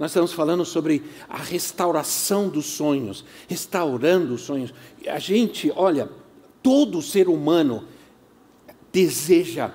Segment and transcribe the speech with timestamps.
[0.00, 4.72] Nós estamos falando sobre a restauração dos sonhos, restaurando os sonhos.
[5.06, 6.10] A gente, olha,
[6.62, 7.84] todo ser humano
[8.90, 9.74] deseja,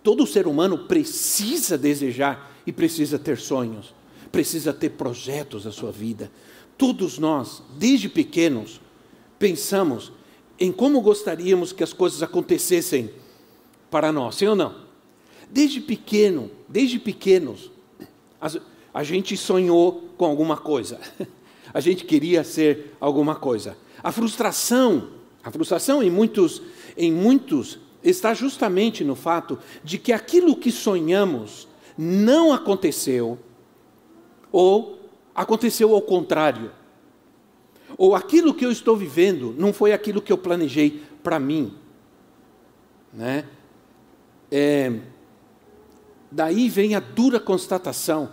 [0.00, 3.92] todo ser humano precisa desejar e precisa ter sonhos,
[4.30, 6.30] precisa ter projetos na sua vida.
[6.78, 8.80] Todos nós, desde pequenos,
[9.40, 10.12] pensamos
[10.56, 13.10] em como gostaríamos que as coisas acontecessem
[13.90, 14.82] para nós, sim ou não?
[15.50, 17.72] Desde pequeno, desde pequenos,
[18.92, 21.00] a gente sonhou com alguma coisa.
[21.74, 23.78] A gente queria ser alguma coisa.
[24.02, 25.08] A frustração,
[25.42, 26.60] a frustração em muitos,
[26.96, 33.38] em muitos está justamente no fato de que aquilo que sonhamos não aconteceu
[34.50, 34.98] ou
[35.34, 36.70] aconteceu ao contrário.
[37.96, 41.74] Ou aquilo que eu estou vivendo não foi aquilo que eu planejei para mim.
[43.12, 43.46] Né?
[44.50, 44.92] É,
[46.32, 48.30] daí vem a dura constatação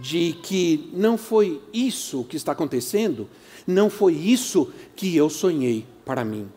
[0.00, 3.28] de que não foi isso que está acontecendo,
[3.66, 6.48] não foi isso que eu sonhei para mim.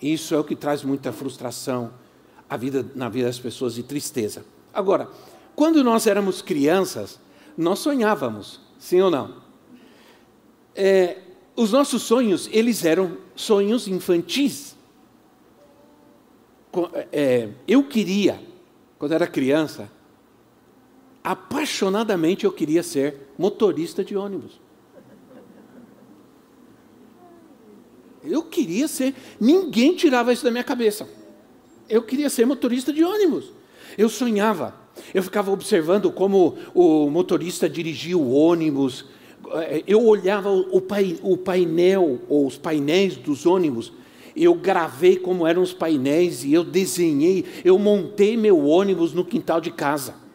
[0.00, 1.92] Isso é o que traz muita frustração
[2.48, 4.44] à vida, na vida das pessoas e tristeza.
[4.72, 5.08] Agora,
[5.56, 7.18] quando nós éramos crianças,
[7.56, 9.42] nós sonhávamos, sim ou não?
[10.74, 11.18] É,
[11.56, 14.76] os nossos sonhos, eles eram sonhos infantis.
[17.10, 18.40] É, eu queria,
[18.98, 19.90] quando era criança,
[21.22, 24.60] apaixonadamente eu queria ser motorista de ônibus.
[28.24, 31.08] Eu queria ser, ninguém tirava isso da minha cabeça.
[31.88, 33.52] Eu queria ser motorista de ônibus.
[33.96, 34.74] Eu sonhava,
[35.14, 39.06] eu ficava observando como o motorista dirigia o ônibus.
[39.86, 40.80] Eu olhava o,
[41.38, 43.92] painel, ou os painéis dos ônibus.
[44.40, 49.60] Eu gravei como eram os painéis e eu desenhei, eu montei meu ônibus no quintal
[49.60, 50.28] de casa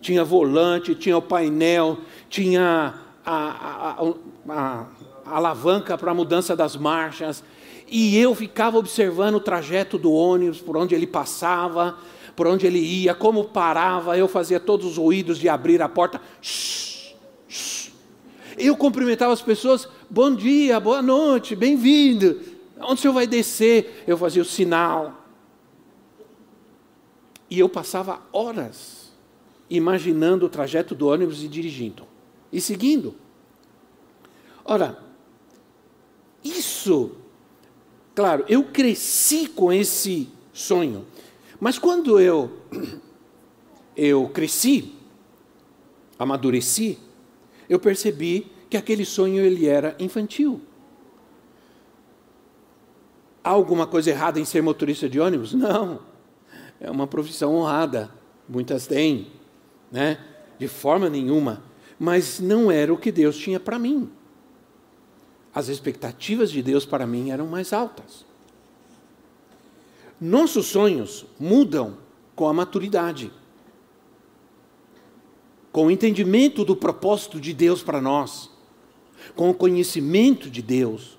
[0.00, 2.94] tinha volante, tinha o painel, tinha
[3.24, 4.06] a, a,
[4.48, 4.86] a,
[5.26, 7.44] a alavanca para a mudança das marchas,
[7.86, 11.98] e eu ficava observando o trajeto do ônibus, por onde ele passava,
[12.34, 16.20] por onde ele ia, como parava, eu fazia todos os ruídos de abrir a porta.
[16.40, 17.14] Shhh,
[17.48, 17.90] shhh.
[18.56, 22.40] Eu cumprimentava as pessoas, bom dia, boa noite, bem-vindo.
[22.80, 24.04] Onde o senhor vai descer?
[24.06, 25.26] Eu fazia o sinal.
[27.48, 29.12] E eu passava horas
[29.68, 32.06] imaginando o trajeto do ônibus e dirigindo
[32.52, 33.14] e seguindo.
[34.64, 34.98] Ora,
[36.42, 37.12] isso,
[38.14, 41.06] claro, eu cresci com esse sonho,
[41.60, 42.50] mas quando eu
[43.96, 44.94] eu cresci,
[46.18, 46.98] amadureci,
[47.68, 50.60] eu percebi que aquele sonho ele era infantil.
[53.42, 55.52] Há alguma coisa errada em ser motorista de ônibus?
[55.54, 56.00] Não.
[56.80, 58.10] É uma profissão honrada.
[58.48, 59.40] Muitas têm
[59.90, 60.18] né?
[60.58, 61.62] De forma nenhuma.
[61.98, 64.10] Mas não era o que Deus tinha para mim.
[65.54, 68.24] As expectativas de Deus para mim eram mais altas.
[70.20, 71.96] Nossos sonhos mudam
[72.36, 73.32] com a maturidade,
[75.72, 78.50] com o entendimento do propósito de Deus para nós,
[79.34, 81.18] com o conhecimento de Deus.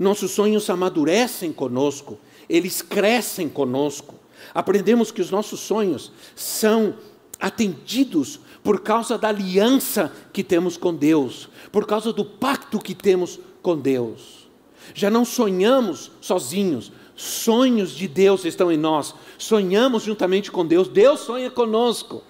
[0.00, 2.18] Nossos sonhos amadurecem conosco,
[2.48, 4.14] eles crescem conosco.
[4.54, 6.94] Aprendemos que os nossos sonhos são
[7.38, 13.38] atendidos por causa da aliança que temos com Deus, por causa do pacto que temos
[13.60, 14.48] com Deus.
[14.94, 21.20] Já não sonhamos sozinhos, sonhos de Deus estão em nós, sonhamos juntamente com Deus, Deus
[21.20, 22.22] sonha conosco.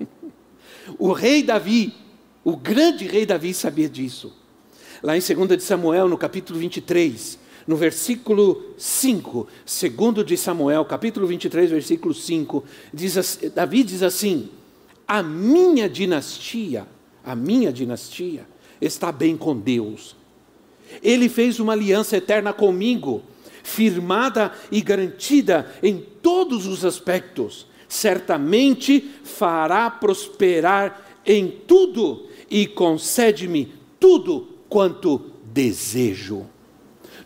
[0.98, 1.94] O rei Davi,
[2.42, 4.41] o grande rei Davi sabia disso.
[5.02, 11.26] Lá em 2 de Samuel, no capítulo 23, no versículo 5, segundo de Samuel, capítulo
[11.26, 12.64] 23, versículo 5,
[12.94, 14.48] diz, Davi diz assim:
[15.06, 16.86] A minha dinastia,
[17.24, 18.46] a minha dinastia
[18.80, 20.14] está bem com Deus.
[21.02, 23.22] Ele fez uma aliança eterna comigo,
[23.64, 27.66] firmada e garantida em todos os aspectos.
[27.88, 35.20] Certamente fará prosperar em tudo e concede-me tudo quanto
[35.52, 36.46] desejo.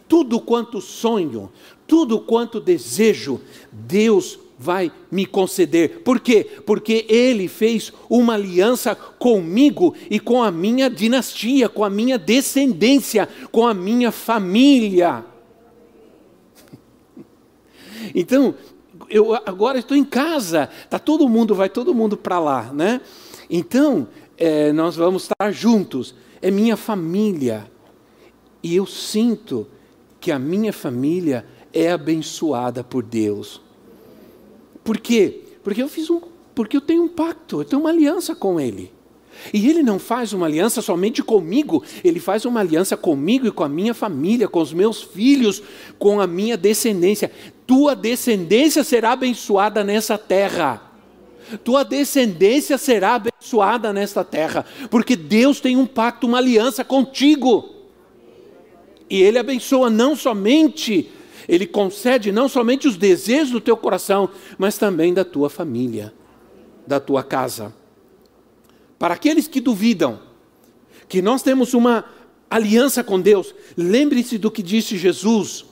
[0.08, 1.52] Tudo quanto sonho,
[1.87, 3.40] tudo quanto desejo,
[3.70, 6.00] Deus vai me conceder.
[6.00, 6.44] Por quê?
[6.66, 13.28] Porque Ele fez uma aliança comigo e com a minha dinastia, com a minha descendência,
[13.52, 15.25] com a minha família.
[18.14, 18.54] Então,
[19.10, 23.00] eu agora estou em casa, tá todo mundo, vai todo mundo para lá, né?
[23.50, 24.06] Então,
[24.38, 26.14] é, nós vamos estar juntos.
[26.40, 27.70] É minha família.
[28.62, 29.66] E eu sinto
[30.20, 33.60] que a minha família é abençoada por Deus.
[34.82, 35.44] Por quê?
[35.62, 36.20] Porque eu fiz um,
[36.54, 38.92] porque eu tenho um pacto, eu tenho uma aliança com Ele.
[39.52, 43.64] E Ele não faz uma aliança somente comigo, Ele faz uma aliança comigo e com
[43.64, 45.62] a minha família, com os meus filhos,
[45.98, 47.30] com a minha descendência.
[47.66, 50.85] Tua descendência será abençoada nessa terra.
[51.62, 57.72] Tua descendência será abençoada nesta terra, porque Deus tem um pacto, uma aliança contigo.
[59.08, 61.10] E Ele abençoa não somente,
[61.48, 64.28] Ele concede não somente os desejos do teu coração,
[64.58, 66.12] mas também da tua família,
[66.87, 67.72] da tua casa.
[68.98, 70.20] Para aqueles que duvidam
[71.08, 72.04] que nós temos uma
[72.50, 75.64] aliança com Deus, lembre-se do que disse Jesus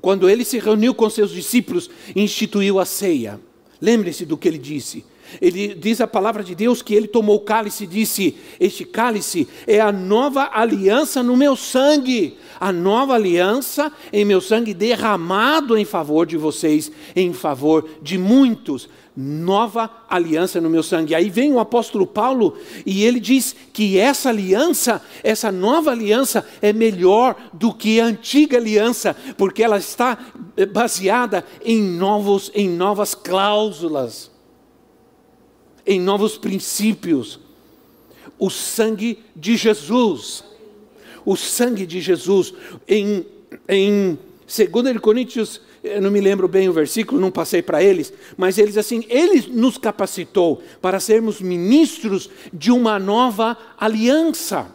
[0.00, 3.40] quando ele se reuniu com seus discípulos e instituiu a ceia.
[3.82, 5.04] Lembre-se do que ele disse.
[5.40, 9.48] Ele diz a palavra de Deus que ele tomou o cálice e disse: Este cálice
[9.66, 15.84] é a nova aliança no meu sangue, a nova aliança em meu sangue derramado em
[15.84, 21.14] favor de vocês, em favor de muitos nova aliança no meu sangue.
[21.14, 22.56] Aí vem o apóstolo Paulo
[22.86, 28.56] e ele diz que essa aliança, essa nova aliança é melhor do que a antiga
[28.56, 30.18] aliança, porque ela está
[30.72, 34.30] baseada em novos em novas cláusulas,
[35.86, 37.38] em novos princípios.
[38.38, 40.44] O sangue de Jesus.
[41.24, 42.52] O sangue de Jesus
[42.88, 43.24] em
[43.68, 48.56] em 2 Coríntios eu não me lembro bem o versículo, não passei para eles, mas
[48.56, 54.70] eles assim, ele nos capacitou para sermos ministros de uma nova aliança.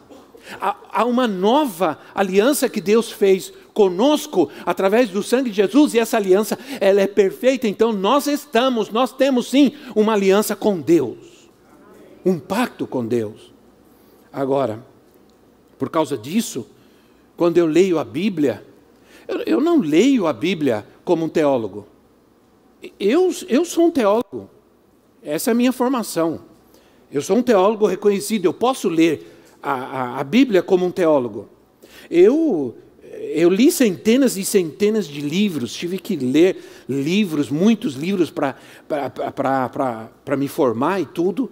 [0.59, 6.17] Há uma nova aliança que Deus fez conosco através do sangue de Jesus e essa
[6.17, 7.67] aliança ela é perfeita.
[7.67, 11.49] Então nós estamos, nós temos sim uma aliança com Deus,
[12.25, 13.53] um pacto com Deus.
[14.31, 14.83] Agora,
[15.77, 16.67] por causa disso,
[17.35, 18.65] quando eu leio a Bíblia,
[19.27, 21.87] eu, eu não leio a Bíblia como um teólogo.
[22.99, 24.49] Eu, eu sou um teólogo.
[25.23, 26.41] Essa é a minha formação.
[27.09, 28.43] Eu sou um teólogo reconhecido.
[28.43, 29.25] Eu posso ler
[29.63, 31.47] a, a, a Bíblia como um teólogo.
[32.11, 32.75] Eu,
[33.33, 38.57] eu li centenas e centenas de livros, tive que ler livros, muitos livros para
[40.37, 41.49] me formar e tudo,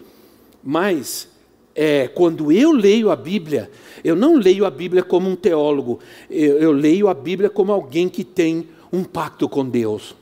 [0.61, 1.29] mas
[1.73, 3.71] é, quando eu leio a Bíblia,
[4.03, 5.99] eu não leio a Bíblia como um teólogo,
[6.29, 10.15] eu, eu leio a Bíblia como alguém que tem um pacto com Deus,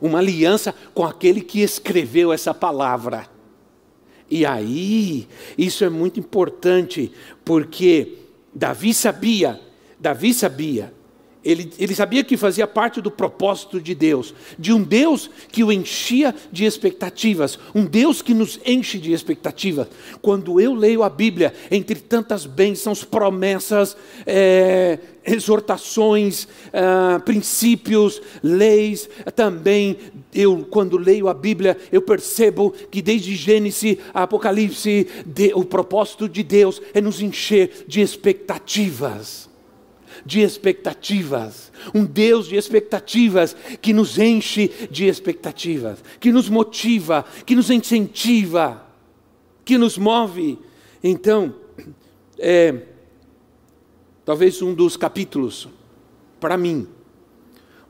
[0.00, 3.28] uma aliança com aquele que escreveu essa palavra.
[4.30, 7.12] E aí, isso é muito importante,
[7.44, 8.18] porque
[8.54, 9.60] Davi sabia,
[9.98, 10.92] Davi sabia
[11.44, 15.70] ele, ele, sabia que fazia parte do propósito de Deus, de um Deus que o
[15.70, 19.88] enchia de expectativas, um Deus que nos enche de expectativas.
[20.22, 23.96] Quando eu leio a Bíblia, entre tantas bênçãos, promessas,
[24.26, 29.98] é, exortações, é, princípios, leis, também
[30.34, 36.28] eu, quando leio a Bíblia, eu percebo que desde Gênesis a Apocalipse, de, o propósito
[36.28, 39.53] de Deus é nos encher de expectativas
[40.24, 47.54] de expectativas, um Deus de expectativas que nos enche de expectativas, que nos motiva, que
[47.54, 48.86] nos incentiva,
[49.64, 50.58] que nos move.
[51.02, 51.54] Então,
[52.38, 52.82] é,
[54.24, 55.68] talvez um dos capítulos,
[56.40, 56.86] para mim,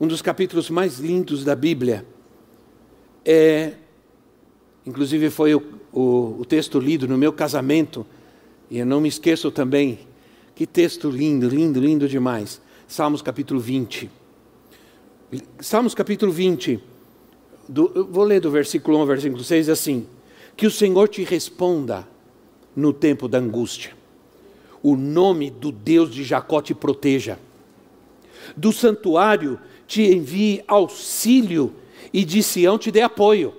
[0.01, 2.05] um dos capítulos mais lindos da Bíblia
[3.25, 3.73] é,
[4.85, 5.63] inclusive foi o,
[5.93, 8.07] o, o texto lido no meu casamento,
[8.71, 10.01] e eu não me esqueço também
[10.55, 12.61] que texto lindo, lindo, lindo demais.
[12.87, 14.11] Salmos capítulo 20.
[15.59, 16.81] Salmos capítulo 20.
[17.69, 20.07] Do, vou ler do versículo 1 ao versículo 6 assim:
[20.57, 22.07] Que o Senhor te responda
[22.77, 23.93] no tempo da angústia.
[24.83, 27.39] O nome do Deus de Jacó te proteja.
[28.57, 31.73] Do santuário te envie auxílio
[32.13, 33.55] e de Sião te dê apoio.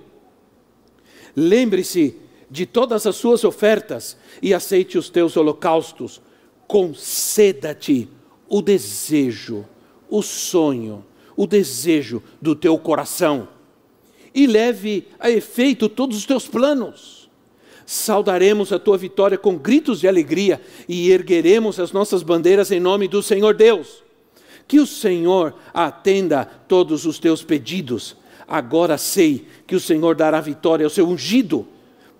[1.34, 2.16] Lembre-se
[2.48, 6.22] de todas as suas ofertas e aceite os teus holocaustos
[6.66, 8.08] conceda-te
[8.48, 9.64] o desejo,
[10.08, 11.04] o sonho,
[11.36, 13.48] o desejo do teu coração
[14.34, 17.30] e leve a efeito todos os teus planos.
[17.84, 23.08] Saudaremos a tua vitória com gritos de alegria e ergueremos as nossas bandeiras em nome
[23.08, 24.02] do Senhor Deus.
[24.66, 28.16] Que o Senhor atenda todos os teus pedidos,
[28.48, 31.66] Agora sei que o Senhor dará vitória ao seu ungido,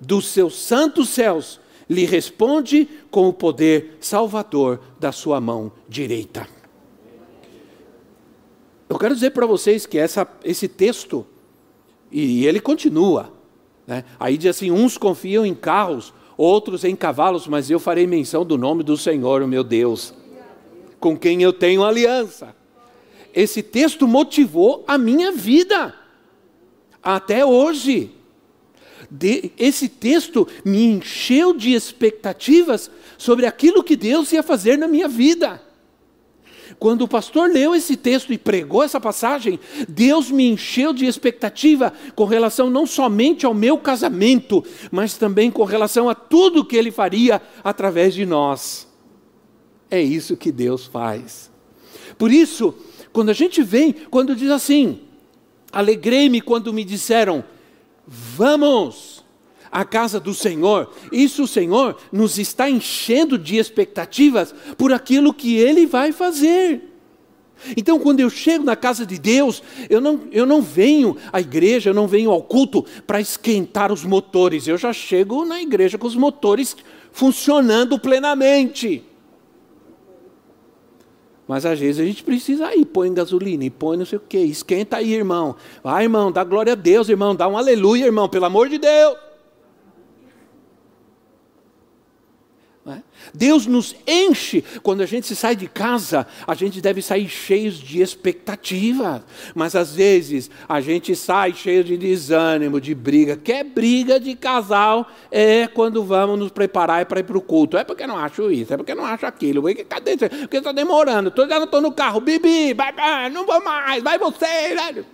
[0.00, 6.48] dos seus santos céus, lhe responde com o poder salvador da sua mão direita.
[8.88, 11.26] Eu quero dizer para vocês que essa, esse texto,
[12.10, 13.32] e ele continua,
[13.86, 14.04] né?
[14.18, 18.56] aí diz assim: uns confiam em carros, outros em cavalos, mas eu farei menção do
[18.56, 20.14] nome do Senhor, o meu Deus,
[21.00, 22.54] com quem eu tenho aliança.
[23.34, 25.94] Esse texto motivou a minha vida
[27.02, 28.15] até hoje.
[29.10, 35.08] De, esse texto me encheu de expectativas sobre aquilo que Deus ia fazer na minha
[35.08, 35.62] vida.
[36.78, 39.58] Quando o pastor leu esse texto e pregou essa passagem,
[39.88, 45.64] Deus me encheu de expectativa com relação não somente ao meu casamento, mas também com
[45.64, 48.86] relação a tudo que ele faria através de nós.
[49.90, 51.50] É isso que Deus faz.
[52.18, 52.74] Por isso,
[53.12, 55.00] quando a gente vem, quando diz assim,
[55.72, 57.44] alegrei-me quando me disseram,
[58.06, 59.24] vamos
[59.70, 60.92] à casa do Senhor.
[61.12, 66.92] Isso o Senhor nos está enchendo de expectativas por aquilo que Ele vai fazer.
[67.76, 71.90] Então, quando eu chego na casa de Deus, eu não, eu não venho à igreja,
[71.90, 76.06] eu não venho ao culto para esquentar os motores, eu já chego na igreja com
[76.06, 76.76] os motores
[77.12, 79.02] funcionando plenamente.
[81.46, 84.38] Mas às vezes a gente precisa ir, põe gasolina, e põe não sei o quê,
[84.38, 85.54] esquenta aí, irmão.
[85.82, 89.25] Vai, irmão, dá glória a Deus, irmão, dá um aleluia, irmão, pelo amor de Deus.
[93.34, 98.00] Deus nos enche, quando a gente sai de casa, a gente deve sair cheios de
[98.00, 103.36] expectativa, mas às vezes a gente sai cheio de desânimo, de briga.
[103.36, 107.76] Que é briga de casal é quando vamos nos preparar para ir para o culto.
[107.76, 109.62] É porque não acho isso, é porque não acho aquilo.
[109.88, 110.16] Cadê?
[110.16, 111.30] Porque está demorando.
[111.30, 114.74] Tô, já não estou no carro, Bibi, vai, vai, não vou mais, vai você.
[114.74, 115.06] Velho.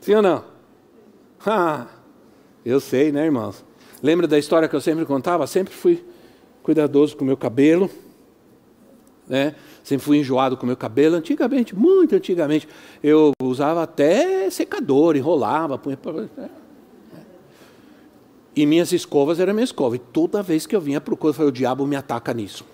[0.00, 0.44] Sim ou não?
[1.46, 1.86] Ah,
[2.64, 3.64] eu sei, né, irmãos?
[4.02, 5.46] Lembra da história que eu sempre contava?
[5.46, 6.04] Sempre fui
[6.62, 7.90] cuidadoso com o meu cabelo,
[9.26, 9.54] né?
[9.82, 11.16] Sempre fui enjoado com o meu cabelo.
[11.16, 12.68] Antigamente, muito antigamente,
[13.02, 15.98] eu usava até secador, enrolava, punha.
[16.36, 16.50] Né?
[18.54, 19.96] E minhas escovas eram minha escova.
[19.96, 22.64] E toda vez que eu vinha corpo, eu falei, o diabo me ataca nisso.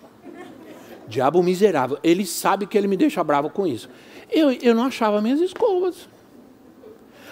[1.06, 1.98] Diabo miserável.
[2.02, 3.88] Ele sabe que ele me deixa bravo com isso.
[4.30, 6.08] Eu, eu não achava minhas escovas.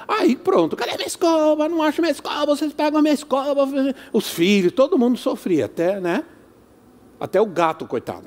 [0.07, 1.69] Aí pronto, cadê minha escova?
[1.69, 3.69] Não acho minha escova, vocês pegam a minha escova.
[4.13, 6.25] Os filhos, todo mundo sofria, até, né?
[7.21, 8.27] Até o gato, coitado.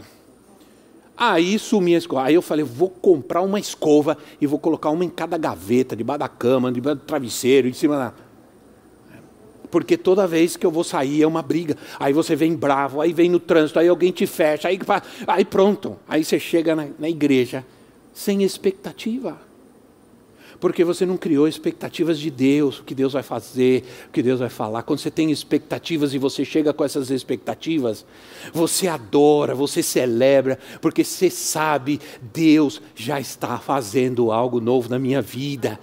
[1.17, 2.23] Aí sumia a escova.
[2.23, 6.19] Aí eu falei, vou comprar uma escova e vou colocar uma em cada gaveta, debaixo
[6.19, 8.13] da cama, debaixo do travesseiro, em cima da.
[9.71, 11.75] Porque toda vez que eu vou sair é uma briga.
[11.99, 14.79] Aí você vem bravo, aí vem no trânsito, aí alguém te fecha, aí,
[15.27, 15.97] aí pronto.
[16.07, 17.65] Aí você chega na, na igreja
[18.13, 19.37] sem expectativa
[20.59, 24.39] porque você não criou expectativas de Deus, o que Deus vai fazer, o que Deus
[24.39, 24.83] vai falar.
[24.83, 28.05] Quando você tem expectativas e você chega com essas expectativas,
[28.53, 31.99] você adora, você celebra, porque você sabe,
[32.33, 35.79] Deus já está fazendo algo novo na minha vida.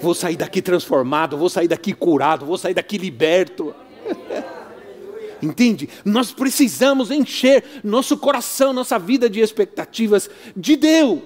[0.00, 3.74] Vou sair daqui transformado, vou sair daqui curado, vou sair daqui liberto.
[5.42, 5.88] Entende?
[6.04, 11.20] Nós precisamos encher nosso coração, nossa vida de expectativas de Deus.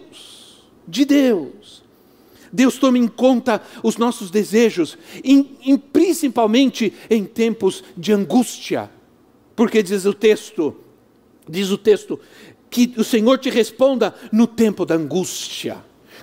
[0.87, 1.82] De Deus.
[2.53, 8.91] Deus toma em conta os nossos desejos, em, em, principalmente em tempos de angústia.
[9.57, 10.77] Porque diz o texto,
[11.49, 12.21] diz o texto,
[12.69, 15.77] que o Senhor te responda no tempo da angústia.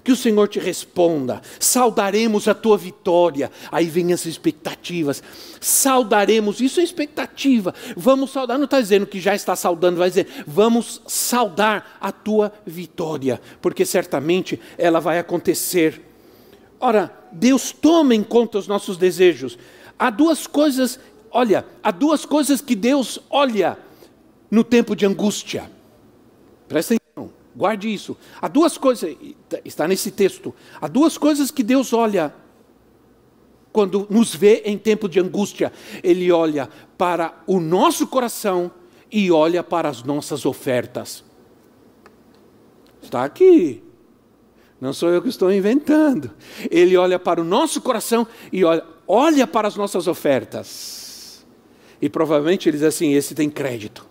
[0.04, 3.52] Que o Senhor te responda, saudaremos a tua vitória.
[3.70, 5.22] Aí vem as expectativas,
[5.60, 7.74] saudaremos, isso é expectativa.
[7.98, 12.54] Vamos saudar, não está dizendo que já está saudando, vai dizer, vamos saudar a tua
[12.66, 16.09] vitória, porque certamente ela vai acontecer
[16.80, 19.58] Ora, Deus toma em conta os nossos desejos.
[19.98, 23.78] Há duas coisas, olha, há duas coisas que Deus olha
[24.50, 25.70] no tempo de angústia.
[26.68, 28.16] Presta atenção, guarde isso.
[28.42, 29.16] Há duas coisas,
[29.66, 32.34] está nesse texto, há duas coisas que Deus olha
[33.74, 35.74] quando nos vê em tempo de angústia.
[36.02, 38.72] Ele olha para o nosso coração
[39.12, 41.24] e olha para as nossas ofertas.
[43.02, 43.84] Está aqui.
[44.80, 46.32] Não sou eu que estou inventando.
[46.72, 51.46] Ele olha para o nosso coração e olha, olha para as nossas ofertas.
[52.02, 54.08] E provavelmente ele diz assim: esse tem crédito.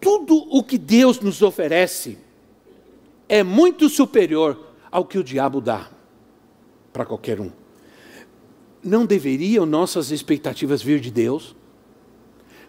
[0.00, 2.18] Tudo o que Deus nos oferece
[3.26, 5.88] é muito superior ao que o diabo dá
[6.92, 7.50] para qualquer um.
[8.82, 11.56] Não deveriam nossas expectativas vir de Deus?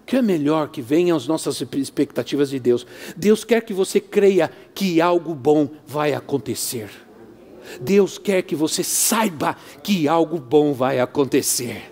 [0.06, 2.86] O que é melhor que venham as nossas expectativas de Deus?
[3.18, 6.92] Deus quer que você creia que algo bom vai acontecer.
[7.82, 11.92] Deus quer que você saiba que algo bom vai acontecer.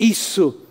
[0.00, 0.62] Isso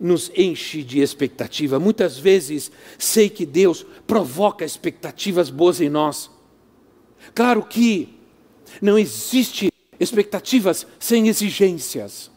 [0.00, 1.78] nos enche de expectativa.
[1.78, 6.28] Muitas vezes sei que Deus provoca expectativas boas em nós.
[7.32, 8.18] Claro que
[8.82, 12.28] não existe expectativas sem exigências.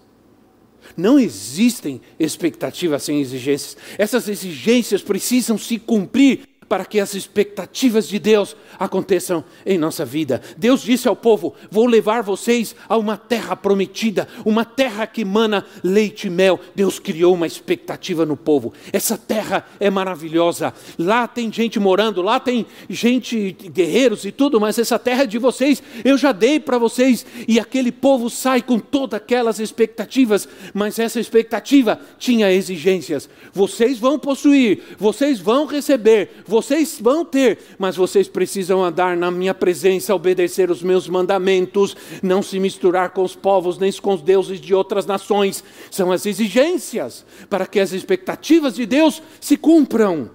[0.96, 3.78] Não existem expectativas sem exigências.
[3.98, 10.42] Essas exigências precisam se cumprir para que as expectativas de Deus aconteçam em nossa vida.
[10.58, 15.66] Deus disse ao povo: Vou levar vocês a uma terra prometida, uma terra que mana
[15.84, 16.60] leite e mel.
[16.76, 18.74] Deus criou uma expectativa no povo.
[18.92, 20.74] Essa terra é maravilhosa.
[20.98, 25.38] Lá tem gente morando, lá tem gente, guerreiros e tudo, mas essa terra é de
[25.38, 25.82] vocês.
[26.04, 27.26] Eu já dei para vocês.
[27.48, 33.30] E aquele povo sai com todas aquelas expectativas, mas essa expectativa tinha exigências.
[33.52, 39.56] Vocês vão possuir, vocês vão receber, vocês vão ter, mas vocês precisam andar na minha
[39.56, 44.62] presença, obedecer os meus mandamentos, não se misturar com os povos nem com os deuses
[44.62, 45.64] de outras nações.
[45.90, 50.30] São as exigências para que as expectativas de Deus se cumpram.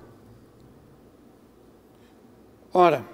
[2.75, 3.09] Ora,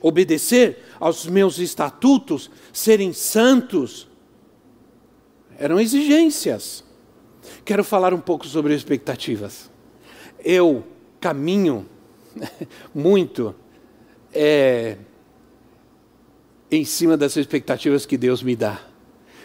[0.00, 4.06] obedecer aos meus estatutos, serem santos,
[5.58, 6.84] eram exigências.
[7.64, 9.68] Quero falar um pouco sobre expectativas.
[10.38, 10.84] Eu
[11.20, 11.88] caminho
[12.94, 13.54] muito
[14.32, 14.96] é,
[16.70, 18.80] em cima das expectativas que Deus me dá,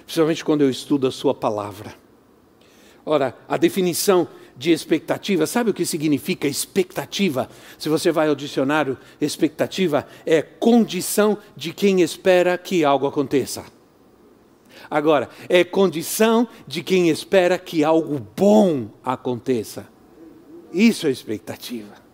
[0.05, 1.93] principalmente quando eu estudo a Sua palavra.
[3.05, 7.49] Ora, a definição de expectativa, sabe o que significa expectativa?
[7.77, 13.63] Se você vai ao dicionário, expectativa é condição de quem espera que algo aconteça.
[14.89, 19.87] Agora, é condição de quem espera que algo bom aconteça.
[20.73, 22.08] Isso é expectativa.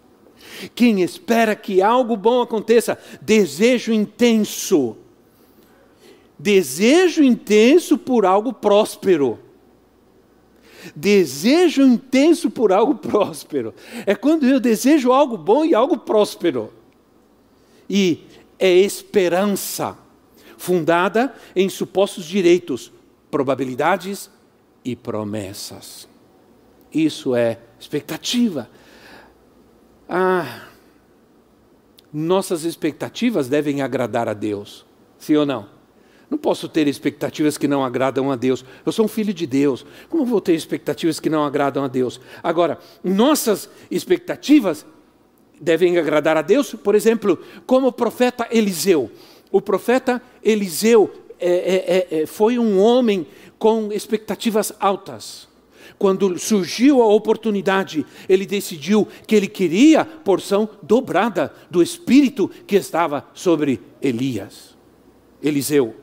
[0.74, 4.98] Quem espera que algo bom aconteça, desejo intenso.
[6.38, 9.40] Desejo intenso por algo próspero.
[10.96, 13.74] Desejo intenso por algo próspero.
[14.06, 16.72] É quando eu desejo algo bom e algo próspero.
[17.90, 18.22] E
[18.60, 19.98] é esperança,
[20.58, 22.92] fundada em supostos direitos,
[23.30, 24.30] probabilidades
[24.84, 26.08] e promessas.
[26.94, 28.70] Isso é expectativa.
[30.08, 30.68] Ah,
[32.14, 34.86] nossas expectativas devem agradar a Deus,
[35.18, 35.68] sim ou não?
[36.30, 38.66] Não posso ter expectativas que não agradam a Deus.
[38.86, 39.86] Eu sou um filho de Deus.
[40.10, 42.20] Como vou ter expectativas que não agradam a Deus?
[42.42, 44.86] Agora, nossas expectativas
[45.62, 49.12] devem agradar a Deus, por exemplo, como o profeta Eliseu.
[49.52, 53.28] O profeta Eliseu é, é, é, foi um homem
[53.60, 55.48] com expectativas altas
[55.98, 63.26] quando surgiu a oportunidade, ele decidiu que ele queria porção dobrada do espírito que estava
[63.34, 64.76] sobre Elias.
[65.42, 65.96] Eliseu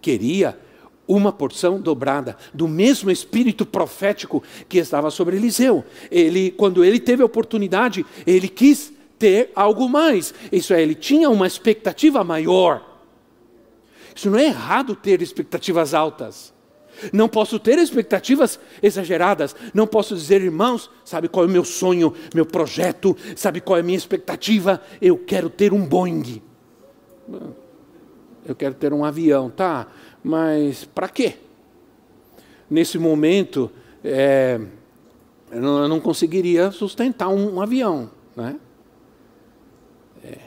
[0.00, 0.58] queria
[1.06, 5.84] uma porção dobrada do mesmo espírito profético que estava sobre Eliseu.
[6.10, 10.34] Ele, quando ele teve a oportunidade, ele quis ter algo mais.
[10.52, 13.00] Isso é, ele tinha uma expectativa maior.
[14.14, 16.52] Isso não é errado ter expectativas altas.
[17.12, 19.54] Não posso ter expectativas exageradas.
[19.72, 23.80] Não posso dizer, irmãos, sabe qual é o meu sonho, meu projeto, sabe qual é
[23.80, 24.80] a minha expectativa?
[25.00, 26.42] Eu quero ter um Boeing.
[28.46, 29.86] Eu quero ter um avião, tá?
[30.22, 31.34] Mas para quê?
[32.70, 33.70] Nesse momento,
[34.04, 34.60] é,
[35.50, 38.56] eu, não, conseguiria sustentar um, um avião, né?
[40.24, 40.38] É,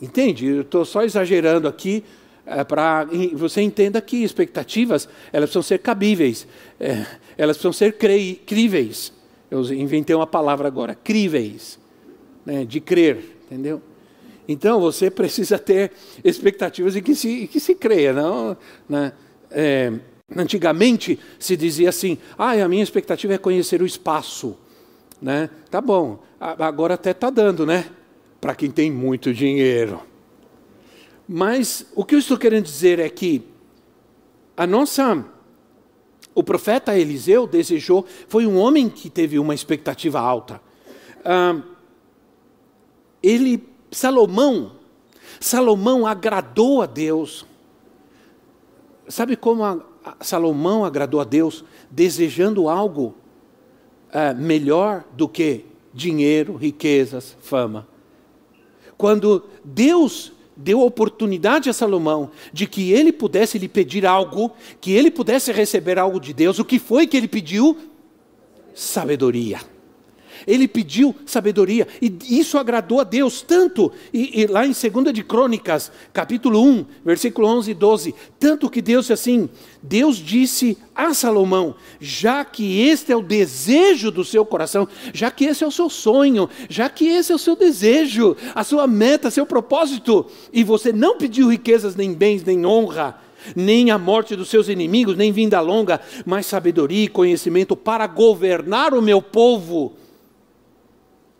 [0.00, 0.46] entende?
[0.46, 2.04] Eu estou só exagerando aqui
[2.46, 6.46] é, para você entenda que expectativas elas precisam ser cabíveis,
[6.78, 7.04] é,
[7.36, 9.12] elas precisam ser cre, críveis.
[9.50, 11.78] Eu inventei uma palavra agora, críveis,
[12.44, 13.82] né, de crer, entendeu?
[14.48, 15.90] Então você precisa ter
[16.22, 18.56] expectativas em que se, que se creia, não?
[18.88, 19.12] Né?
[19.50, 19.92] É,
[20.36, 24.56] antigamente se dizia assim: ah, a minha expectativa é conhecer o espaço,
[25.20, 25.50] né?
[25.70, 27.86] Tá bom, agora até está dando, né?
[28.40, 30.00] Para quem tem muito dinheiro.
[31.28, 33.42] Mas o que eu estou querendo dizer é que
[34.56, 35.24] a nossa
[36.36, 40.60] o profeta Eliseu desejou, foi um homem que teve uma expectativa alta.
[41.24, 41.62] Ah,
[43.22, 44.72] ele, Salomão,
[45.40, 47.46] Salomão agradou a Deus.
[49.08, 51.64] Sabe como a, a Salomão agradou a Deus?
[51.90, 53.14] Desejando algo
[54.12, 57.88] ah, melhor do que dinheiro, riquezas, fama.
[58.98, 65.10] Quando Deus deu oportunidade a Salomão de que ele pudesse lhe pedir algo, que ele
[65.10, 66.58] pudesse receber algo de Deus.
[66.58, 67.76] O que foi que ele pediu?
[68.74, 69.60] Sabedoria.
[70.46, 75.24] Ele pediu sabedoria e isso agradou a Deus tanto, e, e, lá em 2 de
[75.24, 79.48] Crônicas, capítulo 1, versículo 11 e 12, tanto que Deus assim,
[79.82, 85.44] Deus disse a Salomão, já que este é o desejo do seu coração, já que
[85.44, 89.30] esse é o seu sonho, já que esse é o seu desejo, a sua meta,
[89.30, 93.20] seu propósito, e você não pediu riquezas, nem bens, nem honra,
[93.54, 98.94] nem a morte dos seus inimigos, nem vinda longa, mas sabedoria e conhecimento para governar
[98.94, 99.94] o meu povo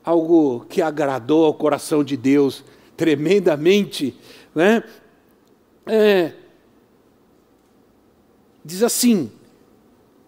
[0.07, 2.63] algo que agradou ao coração de Deus
[2.97, 4.15] tremendamente,
[4.55, 4.85] né?
[5.85, 6.33] É,
[8.65, 9.31] diz assim: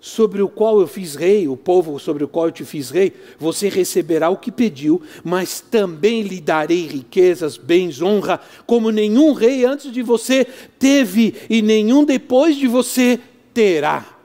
[0.01, 3.12] sobre o qual eu fiz rei, o povo sobre o qual eu te fiz rei,
[3.38, 9.64] você receberá o que pediu, mas também lhe darei riquezas, bens, honra, como nenhum rei
[9.64, 10.45] antes de você
[10.79, 13.21] teve e nenhum depois de você
[13.55, 14.19] terá.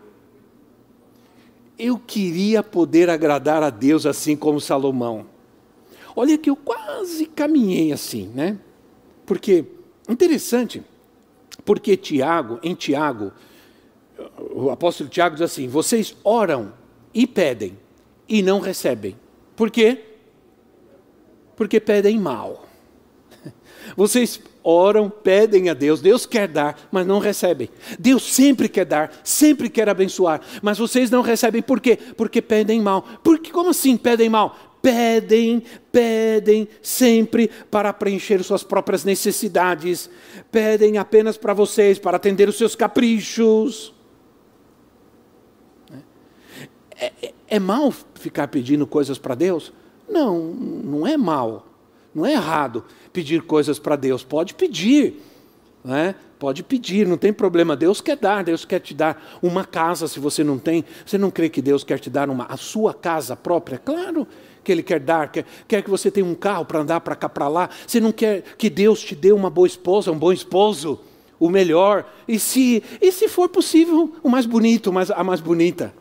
[1.77, 5.32] Eu queria poder agradar a Deus assim como Salomão.
[6.15, 8.57] Olha que eu quase caminhei assim, né?
[9.25, 9.65] Porque,
[10.07, 10.83] interessante,
[11.65, 13.31] porque Tiago, em Tiago,
[14.53, 16.73] o apóstolo Tiago diz assim: vocês oram
[17.13, 17.77] e pedem
[18.27, 19.15] e não recebem.
[19.55, 20.03] Por quê?
[21.55, 22.67] Porque pedem mal.
[23.95, 27.69] Vocês oram, pedem a Deus, Deus quer dar, mas não recebem.
[27.99, 31.97] Deus sempre quer dar, sempre quer abençoar, mas vocês não recebem por quê?
[32.17, 33.05] Porque pedem mal.
[33.21, 34.72] Porque como assim pedem mal?
[34.83, 40.09] Pedem, pedem sempre para preencher suas próprias necessidades,
[40.51, 43.93] pedem apenas para vocês, para atender os seus caprichos.
[46.99, 49.71] É, é, é mal ficar pedindo coisas para Deus?
[50.09, 51.65] Não, não é mal,
[52.13, 55.21] não é errado pedir coisas para Deus, pode pedir.
[55.81, 56.13] Né?
[56.43, 57.73] Pode pedir, não tem problema.
[57.73, 60.83] Deus quer dar, Deus quer te dar uma casa se você não tem.
[61.05, 63.77] Você não crê que Deus quer te dar uma, a sua casa própria?
[63.77, 64.27] Claro
[64.61, 67.29] que Ele quer dar, quer, quer que você tenha um carro para andar para cá,
[67.29, 67.69] para lá.
[67.87, 70.99] Você não quer que Deus te dê uma boa esposa, um bom esposo,
[71.39, 72.11] o melhor.
[72.27, 75.93] E se, e se for possível, o mais bonito, a mais bonita.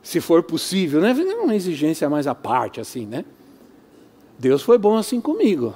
[0.00, 1.12] Se for possível, né?
[1.12, 3.24] Não é uma exigência mais à parte, assim, né?
[4.38, 5.74] Deus foi bom assim comigo.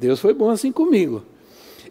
[0.00, 1.29] Deus foi bom assim comigo.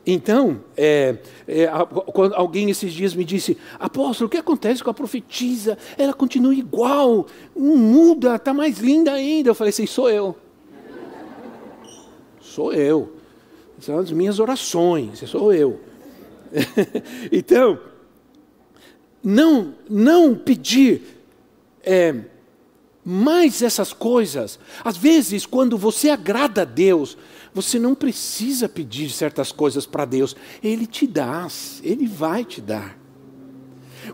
[0.06, 1.68] Então, é, é,
[2.14, 5.78] quando alguém esses dias me disse, apóstolo, o que acontece com a profetisa?
[5.98, 9.50] Ela continua igual, não muda, está mais linda ainda.
[9.50, 10.36] Eu falei assim, sou eu.
[12.42, 13.14] Sou eu.
[13.80, 15.80] São as minhas orações, sou eu.
[17.32, 17.80] então,
[19.24, 21.04] não, não pedir
[21.84, 22.16] é,
[23.10, 24.60] mais essas coisas.
[24.86, 27.17] Às vezes, quando você agrada a Deus,
[27.52, 31.48] você não precisa pedir certas coisas para Deus, Ele te dá,
[31.82, 33.00] Ele vai te dar.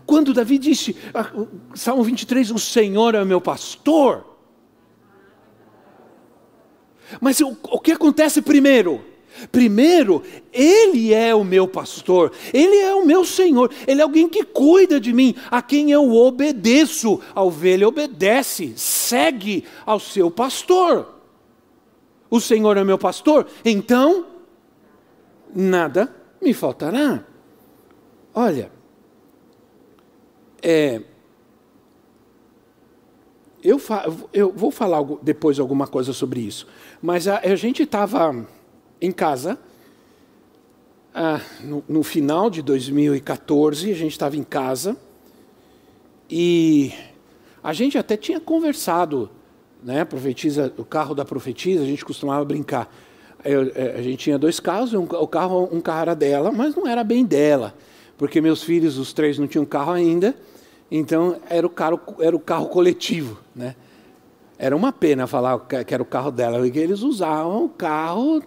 [0.06, 1.30] Quando Davi disse, ah,
[1.74, 4.24] Salmo 23, o Senhor é meu pastor.
[7.20, 9.04] Mas o, o que acontece primeiro?
[9.50, 10.22] Primeiro,
[10.52, 15.00] Ele é o meu pastor, Ele é o meu Senhor, Ele é alguém que cuida
[15.00, 17.20] de mim, a quem eu obedeço.
[17.34, 21.16] A ovelha obedece, segue ao seu pastor
[22.30, 24.26] o Senhor é meu pastor, então
[25.54, 27.24] nada me faltará.
[28.34, 28.70] Olha,
[30.62, 31.00] é,
[33.62, 33.80] eu,
[34.32, 36.66] eu, vou falar depois alguma coisa sobre isso,
[37.00, 38.46] mas a, a gente estava
[39.00, 39.58] em casa,
[41.14, 44.96] ah, no, no, final de 2014, a gente estava em casa,
[46.28, 46.92] e
[47.62, 49.30] a gente até tinha conversado
[49.82, 52.92] né, profetiza, o carro da profetisa, a gente costumava brincar.
[53.44, 56.74] Eu, é, a gente tinha dois carros, um, o carro, um carro era dela, mas
[56.74, 57.74] não era bem dela,
[58.18, 60.34] porque meus filhos, os três, não tinham carro ainda,
[60.90, 63.76] então era o carro, era o carro coletivo, né?
[64.58, 68.42] Era uma pena falar que era o carro dela, porque eles usavam o carro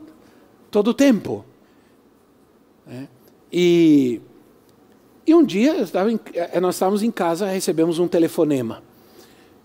[0.70, 1.46] todo o tempo.
[2.86, 3.08] Né?
[3.52, 4.22] E,
[5.26, 5.76] e um dia
[6.10, 8.84] em, é, nós estávamos em casa, recebemos um telefonema.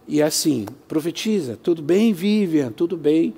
[0.07, 3.35] E é assim, profetiza, tudo bem, Vivian, tudo bem.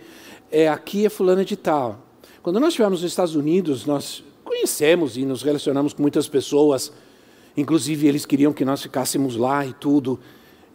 [0.50, 2.00] É, aqui é fulana de tal.
[2.42, 6.92] Quando nós estivemos nos Estados Unidos, nós conhecemos e nos relacionamos com muitas pessoas.
[7.56, 10.18] Inclusive, eles queriam que nós ficássemos lá e tudo.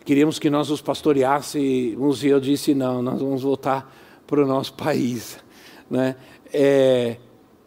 [0.04, 2.24] Queríamos que nós os pastoreássemos.
[2.24, 3.94] E eu disse, não, nós vamos voltar
[4.28, 5.38] para o nosso país.
[5.92, 6.16] Né?
[6.54, 7.18] É,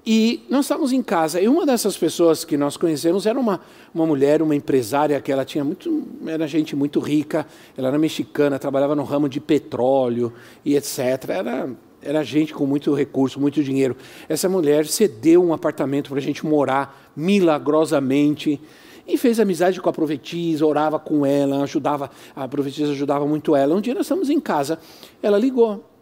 [0.07, 3.59] e nós estávamos em casa, e uma dessas pessoas que nós conhecemos era uma,
[3.95, 8.59] uma mulher, uma empresária, que ela tinha muito, era gente muito rica, ela era mexicana,
[8.59, 10.31] trabalhava no ramo de petróleo
[10.63, 10.99] e etc.
[11.31, 11.71] Era,
[12.03, 13.97] era gente com muito recurso, muito dinheiro.
[14.29, 18.61] Essa mulher cedeu um apartamento para a gente morar milagrosamente
[19.09, 23.75] e fez amizade com a profetisa, orava com ela, ajudava, a profetisa ajudava muito ela.
[23.75, 24.79] Um dia nós estamos em casa,
[25.23, 25.94] ela ligou.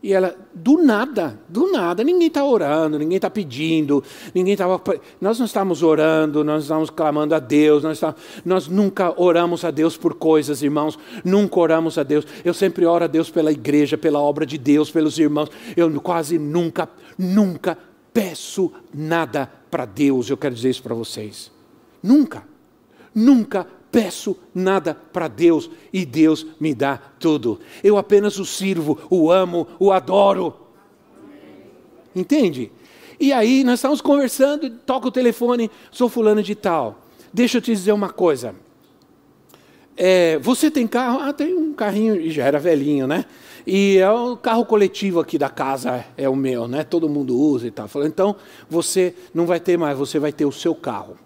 [0.00, 4.80] E ela, do nada, do nada, ninguém está orando, ninguém está pedindo, ninguém estava.
[5.20, 9.72] Nós não estamos orando, nós estamos clamando a Deus, nós, estamos, nós nunca oramos a
[9.72, 12.24] Deus por coisas, irmãos, nunca oramos a Deus.
[12.44, 15.50] Eu sempre oro a Deus pela igreja, pela obra de Deus, pelos irmãos.
[15.76, 17.76] Eu quase nunca, nunca
[18.12, 21.50] peço nada para Deus, eu quero dizer isso para vocês.
[22.00, 22.46] Nunca,
[23.12, 27.58] nunca peço nada para Deus e Deus me dá tudo.
[27.82, 30.54] Eu apenas o sirvo, o amo, o adoro.
[32.14, 32.70] Entende?
[33.18, 37.02] E aí nós estamos conversando, toca o telefone, sou fulano de tal.
[37.32, 38.54] Deixa eu te dizer uma coisa.
[39.96, 41.20] É, você tem carro?
[41.20, 43.24] Ah, tem um carrinho, já era velhinho, né?
[43.66, 46.84] E é o carro coletivo aqui da casa, é o meu, né?
[46.84, 47.88] Todo mundo usa e tal.
[48.04, 48.36] Então,
[48.70, 51.18] você não vai ter mais, você vai ter o seu carro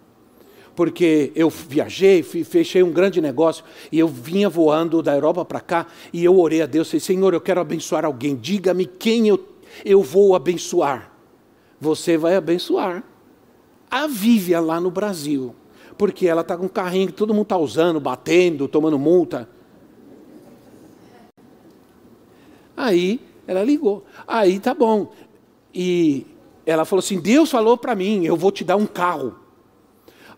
[0.74, 5.86] porque eu viajei, fechei um grande negócio e eu vinha voando da Europa para cá
[6.12, 9.38] e eu orei a Deus, falei, Senhor, eu quero abençoar alguém, diga-me quem eu,
[9.84, 11.12] eu vou abençoar.
[11.80, 13.04] Você vai abençoar
[13.90, 15.54] a Vívia lá no Brasil,
[15.98, 19.48] porque ela está com um carrinho que todo mundo está usando, batendo, tomando multa.
[22.76, 25.12] Aí ela ligou, aí tá bom.
[25.74, 26.26] E
[26.64, 29.41] ela falou assim: Deus falou para mim, eu vou te dar um carro.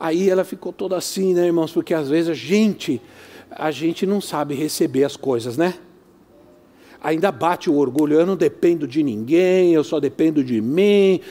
[0.05, 1.73] Aí ela ficou toda assim, né, irmãos?
[1.73, 3.01] Porque às vezes a gente,
[3.51, 5.73] a gente não sabe receber as coisas, né?
[7.03, 11.23] Ainda bate o orgulho, eu não dependo de ninguém, eu só dependo de mim.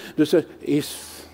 [0.66, 1.30] Isso.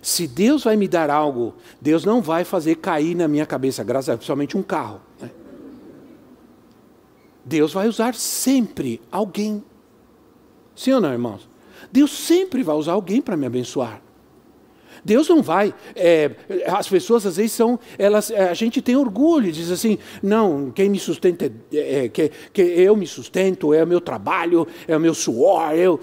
[0.00, 4.10] Se Deus vai me dar algo, Deus não vai fazer cair na minha cabeça, graças
[4.10, 5.00] a Deus, somente um carro.
[5.20, 5.30] Né?
[7.44, 9.60] Deus vai usar sempre alguém.
[10.76, 11.48] Sim ou não, irmãos?
[11.90, 14.03] Deus sempre vai usar alguém para me abençoar.
[15.04, 15.74] Deus não vai.
[15.94, 16.30] É,
[16.66, 20.88] as pessoas às vezes são, elas, é, a gente tem orgulho, diz assim, não, quem
[20.88, 25.00] me sustenta é, é, que, que eu me sustento, é o meu trabalho, é o
[25.00, 26.00] meu suor, eu.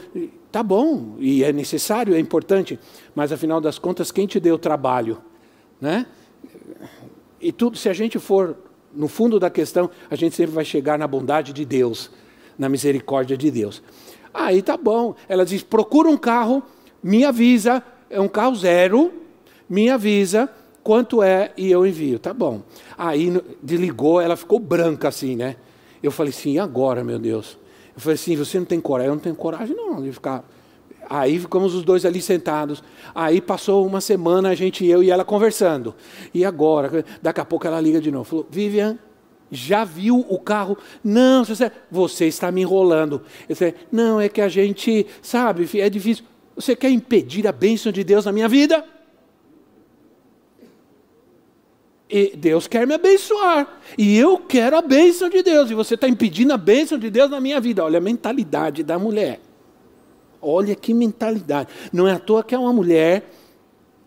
[0.52, 2.78] Tá bom, e é necessário, é importante,
[3.16, 5.22] mas afinal das contas, quem te deu o trabalho?
[5.80, 6.06] Né?
[7.40, 8.58] E tudo, se a gente for
[8.94, 12.12] no fundo da questão, a gente sempre vai chegar na bondade de Deus,
[12.58, 13.82] na misericórdia de Deus.
[14.34, 15.16] Aí tá bom.
[15.28, 16.62] Ela diz: procura um carro,
[17.02, 19.12] me avisa, é um carro zero,
[19.70, 20.50] me avisa
[20.84, 22.20] quanto é e eu envio.
[22.20, 22.62] Tá bom.
[22.98, 25.56] Aí desligou, ela ficou branca assim, né?
[26.02, 27.58] Eu falei assim, e agora, meu Deus?
[27.96, 29.10] Eu falei assim, você não tem coragem?
[29.10, 30.44] Eu não tenho coragem não de ficar...
[31.10, 32.82] Aí ficamos os dois ali sentados.
[33.14, 35.94] Aí passou uma semana, a gente, eu e ela conversando.
[36.34, 37.04] E agora?
[37.22, 38.24] Daqui a pouco ela liga de novo.
[38.24, 38.98] Falou, Vivian,
[39.52, 40.78] já viu o carro?
[41.04, 41.44] Não,
[41.92, 43.22] você está me enrolando.
[43.50, 46.24] Eu falei, não, é que a gente, sabe, é difícil.
[46.56, 48.86] Você quer impedir a bênção de Deus na minha vida?
[52.10, 53.80] E Deus quer me abençoar.
[53.98, 55.72] E eu quero a bênção de Deus.
[55.72, 57.84] E você está impedindo a bênção de Deus na minha vida.
[57.84, 59.40] Olha a mentalidade da mulher.
[60.42, 61.70] Olha que mentalidade.
[61.94, 63.32] Não é à toa que é uma mulher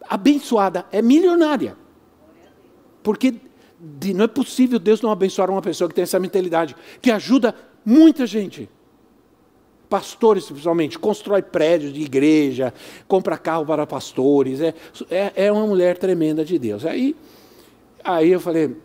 [0.09, 1.77] abençoada, é milionária.
[3.03, 3.35] Porque
[4.15, 7.55] não é possível Deus não abençoar uma pessoa que tem essa mentalidade, que ajuda
[7.85, 8.69] muita gente
[9.95, 12.75] pastores principalmente, constrói prédios de igreja,
[13.07, 14.75] compra carro para pastores, é,
[15.09, 16.85] é, é uma mulher tremenda de Deus.
[16.85, 17.15] Aí,
[18.03, 18.77] aí eu falei,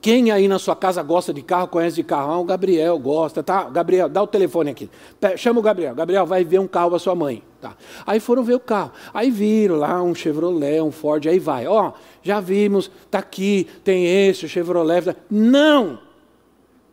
[0.00, 2.30] quem aí na sua casa gosta de carro, conhece de carro?
[2.30, 3.64] Ah, o Gabriel gosta, tá?
[3.64, 4.88] Gabriel, dá o telefone aqui.
[5.36, 5.96] Chama o Gabriel.
[5.96, 7.42] Gabriel vai ver um carro para sua mãe.
[7.60, 7.76] Tá.
[8.06, 8.92] Aí foram ver o carro.
[9.12, 11.66] Aí viram lá um Chevrolet, um Ford, aí vai.
[11.66, 11.90] Ó,
[12.22, 15.16] já vimos, tá aqui, tem esse, o Chevrolet.
[15.28, 15.98] Não!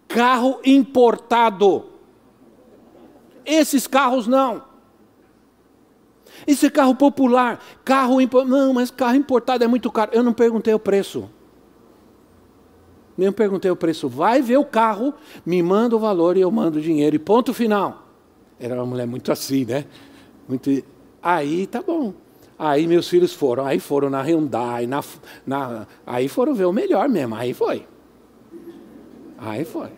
[0.08, 1.93] Carro importado.
[3.46, 4.64] Esses carros não.
[6.48, 8.18] Esse é carro popular, carro.
[8.46, 10.12] Não, mas carro importado é muito caro.
[10.14, 11.30] Eu não perguntei o preço.
[13.18, 14.10] Nem perguntei o preço.
[14.10, 15.14] Vai ver o carro,
[15.46, 17.16] me manda o valor e eu mando o dinheiro.
[17.16, 18.08] E ponto final.
[18.60, 19.86] Era uma mulher muito assim, né?
[20.48, 20.84] Muito...
[21.22, 22.14] Aí tá bom.
[22.58, 23.66] Aí meus filhos foram.
[23.66, 25.04] Aí foram na Hyundai, na,
[25.46, 25.88] na...
[26.06, 27.36] aí foram ver o melhor mesmo.
[27.36, 27.86] Aí foi.
[29.38, 29.90] Aí foi.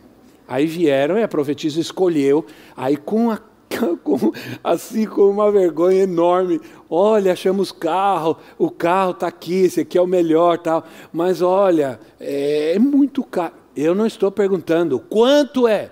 [0.47, 3.39] Aí vieram e a profetisa escolheu, aí com a
[4.03, 4.31] com,
[4.63, 6.61] assim com uma vergonha enorme.
[6.89, 10.83] Olha, achamos carro, o carro está aqui, esse aqui é o melhor, tal.
[11.11, 13.53] Mas olha, é, é muito caro.
[13.75, 15.91] Eu não estou perguntando quanto é.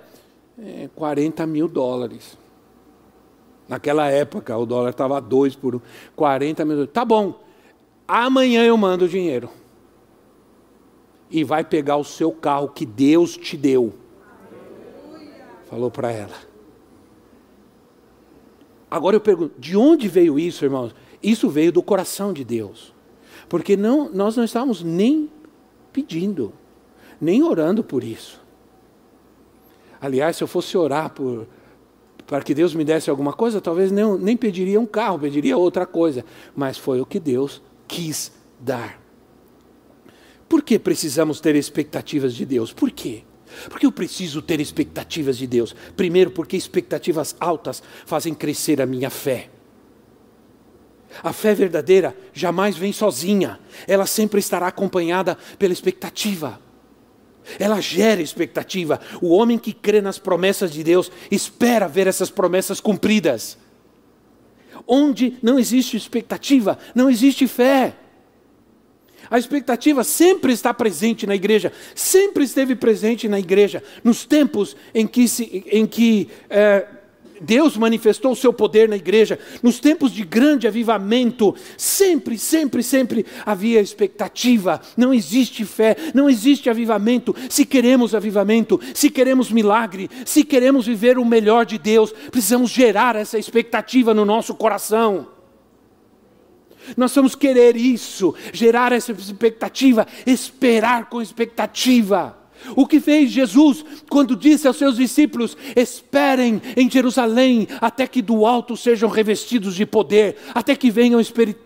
[0.58, 2.38] é 40 mil dólares.
[3.68, 5.82] Naquela época o dólar estava dois por um.
[6.16, 6.94] 40 mil dólares.
[6.94, 7.42] Tá bom.
[8.08, 9.50] Amanhã eu mando o dinheiro.
[11.30, 14.03] E vai pegar o seu carro que Deus te deu
[15.74, 16.36] falou para ela.
[18.92, 20.94] Agora eu pergunto, de onde veio isso, irmãos?
[21.22, 22.94] Isso veio do coração de Deus.
[23.50, 25.32] Porque não, nós não estávamos nem
[25.92, 26.54] pedindo,
[27.20, 28.40] nem orando por isso.
[30.00, 31.48] Aliás, se eu fosse orar por,
[32.28, 35.88] para que Deus me desse alguma coisa, talvez nem, nem pediria um carro, pediria outra
[35.88, 36.24] coisa.
[36.56, 39.02] Mas foi o que Deus quis dar.
[40.48, 42.72] Por que precisamos ter expectativas de Deus?
[42.72, 43.24] Por quê?
[43.70, 45.76] Porque eu preciso ter expectativas de Deus.
[45.96, 49.50] Primeiro, porque expectativas altas fazem crescer a minha fé.
[51.22, 56.60] A fé verdadeira jamais vem sozinha, ela sempre estará acompanhada pela expectativa.
[57.60, 59.00] Ela gera expectativa.
[59.22, 63.58] O homem que crê nas promessas de Deus espera ver essas promessas cumpridas.
[64.88, 67.96] Onde não existe expectativa, não existe fé.
[69.34, 75.08] A expectativa sempre está presente na igreja, sempre esteve presente na igreja, nos tempos em
[75.08, 76.86] que, se, em que é,
[77.42, 83.26] Deus manifestou o seu poder na igreja, nos tempos de grande avivamento, sempre, sempre, sempre
[83.44, 84.80] havia expectativa.
[84.96, 87.36] Não existe fé, não existe avivamento.
[87.50, 93.16] Se queremos avivamento, se queremos milagre, se queremos viver o melhor de Deus, precisamos gerar
[93.16, 95.33] essa expectativa no nosso coração.
[96.96, 102.44] Nós vamos querer isso, gerar essa expectativa, esperar com expectativa.
[102.76, 108.46] O que fez Jesus quando disse aos seus discípulos: Esperem em Jerusalém até que do
[108.46, 111.60] alto sejam revestidos de poder, até que venha o Espírito,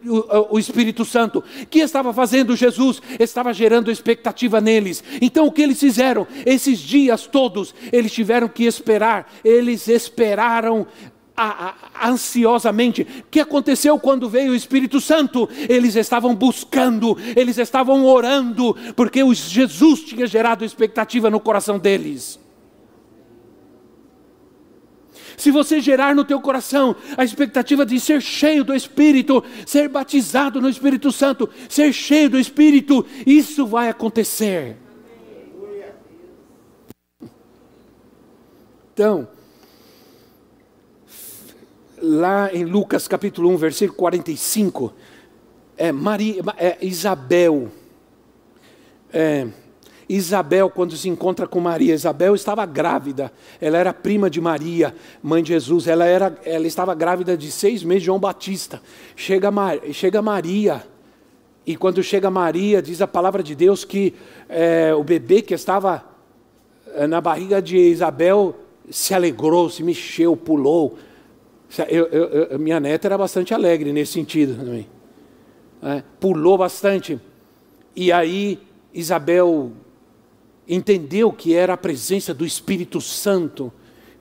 [0.49, 1.39] o Espírito Santo.
[1.39, 3.01] O que estava fazendo Jesus?
[3.19, 5.03] Estava gerando expectativa neles.
[5.21, 6.27] Então o que eles fizeram?
[6.45, 10.87] Esses dias todos, eles tiveram que esperar, eles esperaram
[11.37, 13.03] a, a, ansiosamente.
[13.03, 15.47] O que aconteceu quando veio o Espírito Santo?
[15.69, 22.39] Eles estavam buscando, eles estavam orando, porque Jesus tinha gerado expectativa no coração deles.
[25.37, 30.59] Se você gerar no teu coração a expectativa de ser cheio do Espírito, ser batizado
[30.59, 34.77] no Espírito Santo, ser cheio do Espírito, isso vai acontecer.
[38.91, 39.27] Então,
[42.01, 44.93] lá em Lucas capítulo 1, versículo 45,
[45.77, 47.69] é, Maria, é, Isabel,
[49.11, 49.47] é,
[50.09, 55.43] Isabel, quando se encontra com Maria, Isabel estava grávida, ela era prima de Maria, mãe
[55.43, 58.81] de Jesus, ela, era, ela estava grávida de seis meses de João Batista.
[59.15, 59.51] Chega,
[59.91, 60.83] chega Maria,
[61.65, 64.13] e quando chega Maria, diz a palavra de Deus que
[64.47, 66.05] é, o bebê que estava
[66.95, 68.55] é, na barriga de Isabel
[68.89, 70.97] se alegrou, se mexeu, pulou,
[71.89, 74.87] eu, eu, minha neta era bastante alegre nesse sentido também.
[75.81, 77.19] É, pulou bastante.
[77.95, 78.59] E aí
[78.93, 79.71] Isabel
[80.67, 83.71] entendeu que era a presença do Espírito Santo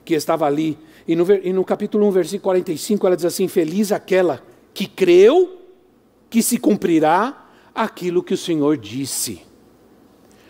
[0.03, 0.77] que estava ali.
[1.07, 5.61] E no, e no capítulo 1, versículo 45, ela diz assim: Feliz aquela que creu
[6.29, 9.41] que se cumprirá aquilo que o Senhor disse.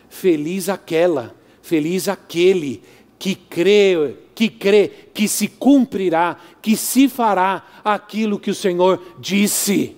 [0.10, 2.82] Feliz aquela, feliz aquele
[3.20, 9.98] que crê, que crê que se cumprirá, que se fará aquilo que o Senhor disse.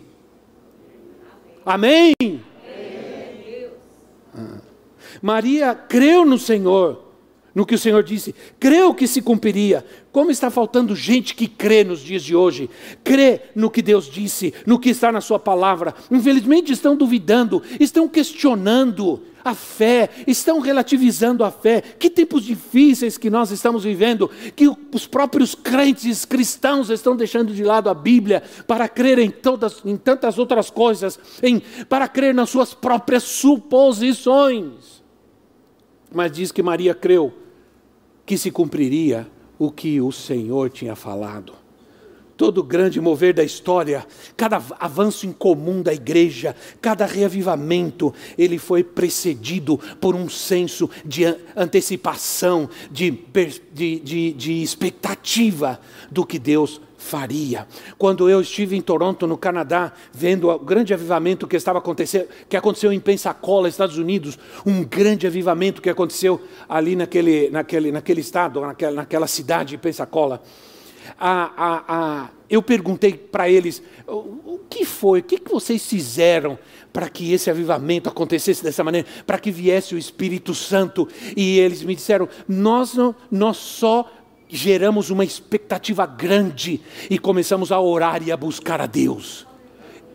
[1.65, 2.13] Amém?
[4.33, 4.61] Ah.
[5.21, 7.03] Maria creu no Senhor,
[7.53, 9.85] no que o Senhor disse, creu que se cumpriria.
[10.11, 12.67] Como está faltando gente que crê nos dias de hoje,
[13.03, 15.93] crê no que Deus disse, no que está na Sua palavra.
[16.09, 21.81] Infelizmente estão duvidando, estão questionando a fé, estão relativizando a fé.
[21.81, 27.63] Que tempos difíceis que nós estamos vivendo, que os próprios crentes cristãos estão deixando de
[27.63, 32.49] lado a Bíblia para crer em, todas, em tantas outras coisas, em, para crer nas
[32.49, 35.03] suas próprias suposições.
[36.11, 37.31] Mas diz que Maria creu
[38.25, 39.27] que se cumpriria
[39.59, 41.53] o que o Senhor tinha falado.
[42.37, 48.81] Todo grande mover da história, cada avanço em comum da igreja, cada reavivamento, ele foi
[48.81, 53.11] precedido por um senso de antecipação, de,
[53.73, 57.65] de, de, de expectativa do que Deus faria.
[57.97, 62.55] Quando eu estive em Toronto, no Canadá, vendo o grande avivamento que estava acontecendo, que
[62.55, 68.61] aconteceu em Pensacola, Estados Unidos, um grande avivamento que aconteceu ali naquele, naquele, naquele estado,
[68.61, 70.43] naquela, naquela cidade de Pensacola
[72.49, 74.13] eu perguntei para eles: o,
[74.53, 76.57] o, que foi, o que, que vocês fizeram
[76.91, 81.07] para que esse avivamento acontecesse dessa maneira, para que viesse o Espírito Santo?
[81.35, 84.09] E eles me disseram: nós, não, nós só
[84.49, 89.45] geramos uma expectativa grande e começamos a orar e a buscar a Deus.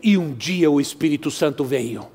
[0.03, 2.05] E um dia o Espírito Santo veio.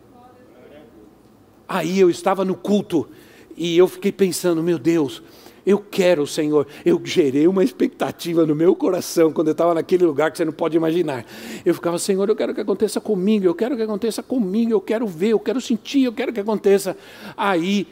[1.67, 3.09] Aí eu estava no culto
[3.57, 5.23] e eu fiquei pensando: meu Deus
[5.65, 6.67] Eu quero, Senhor.
[6.85, 10.53] Eu gerei uma expectativa no meu coração quando eu estava naquele lugar que você não
[10.53, 11.25] pode imaginar.
[11.65, 15.07] Eu ficava, Senhor, eu quero que aconteça comigo, eu quero que aconteça comigo, eu quero
[15.07, 16.97] ver, eu quero sentir, eu quero que aconteça.
[17.37, 17.87] Aí,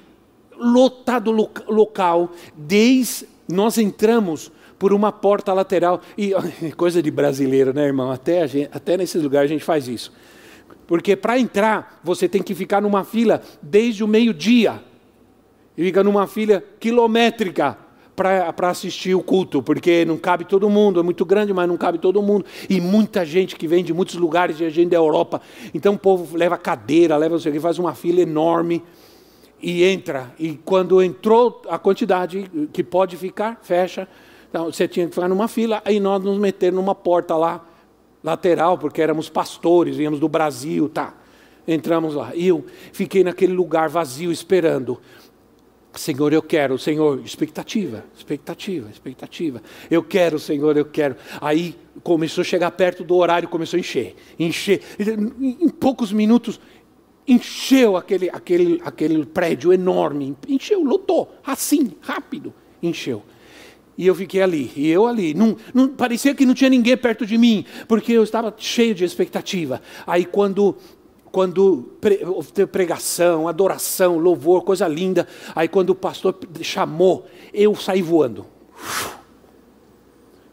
[0.56, 6.00] lotado local, desde nós entramos por uma porta lateral.
[6.16, 6.32] E
[6.76, 8.10] coisa de brasileiro, né, irmão?
[8.10, 10.12] Até, gente, até nesses lugares a gente faz isso.
[10.86, 14.82] Porque para entrar, você tem que ficar numa fila desde o meio-dia.
[15.76, 17.76] E fica numa fila quilométrica
[18.16, 21.98] para assistir o culto, porque não cabe todo mundo, é muito grande, mas não cabe
[21.98, 22.44] todo mundo.
[22.68, 25.40] E muita gente que vem de muitos lugares, de gente da Europa.
[25.72, 28.82] Então o povo leva cadeira, leva não sei o que, faz uma fila enorme
[29.60, 30.32] e entra.
[30.38, 34.08] E quando entrou a quantidade que pode ficar, fecha.
[34.48, 37.66] Então, você tinha que ficar numa fila, aí nós nos meter numa porta lá,
[38.22, 41.14] lateral, porque éramos pastores, viemos do Brasil, tá.
[41.66, 42.34] Entramos lá.
[42.34, 44.98] E eu fiquei naquele lugar vazio esperando.
[45.94, 49.62] Senhor, eu quero, Senhor, expectativa, expectativa, expectativa.
[49.90, 51.16] Eu quero, Senhor, eu quero.
[51.40, 54.80] Aí começou a chegar perto do horário, começou a encher, encher.
[54.98, 56.60] Em poucos minutos,
[57.28, 63.22] encheu aquele, aquele, aquele prédio enorme, encheu, lotou, assim, rápido, encheu.
[63.96, 65.34] E eu fiquei ali, e eu ali.
[65.34, 69.04] Não, não, parecia que não tinha ninguém perto de mim, porque eu estava cheio de
[69.04, 69.82] expectativa.
[70.06, 70.76] Aí quando
[71.30, 71.98] quando
[72.72, 75.28] pregação, adoração, louvor, coisa linda.
[75.54, 78.46] Aí quando o pastor chamou, eu saí voando.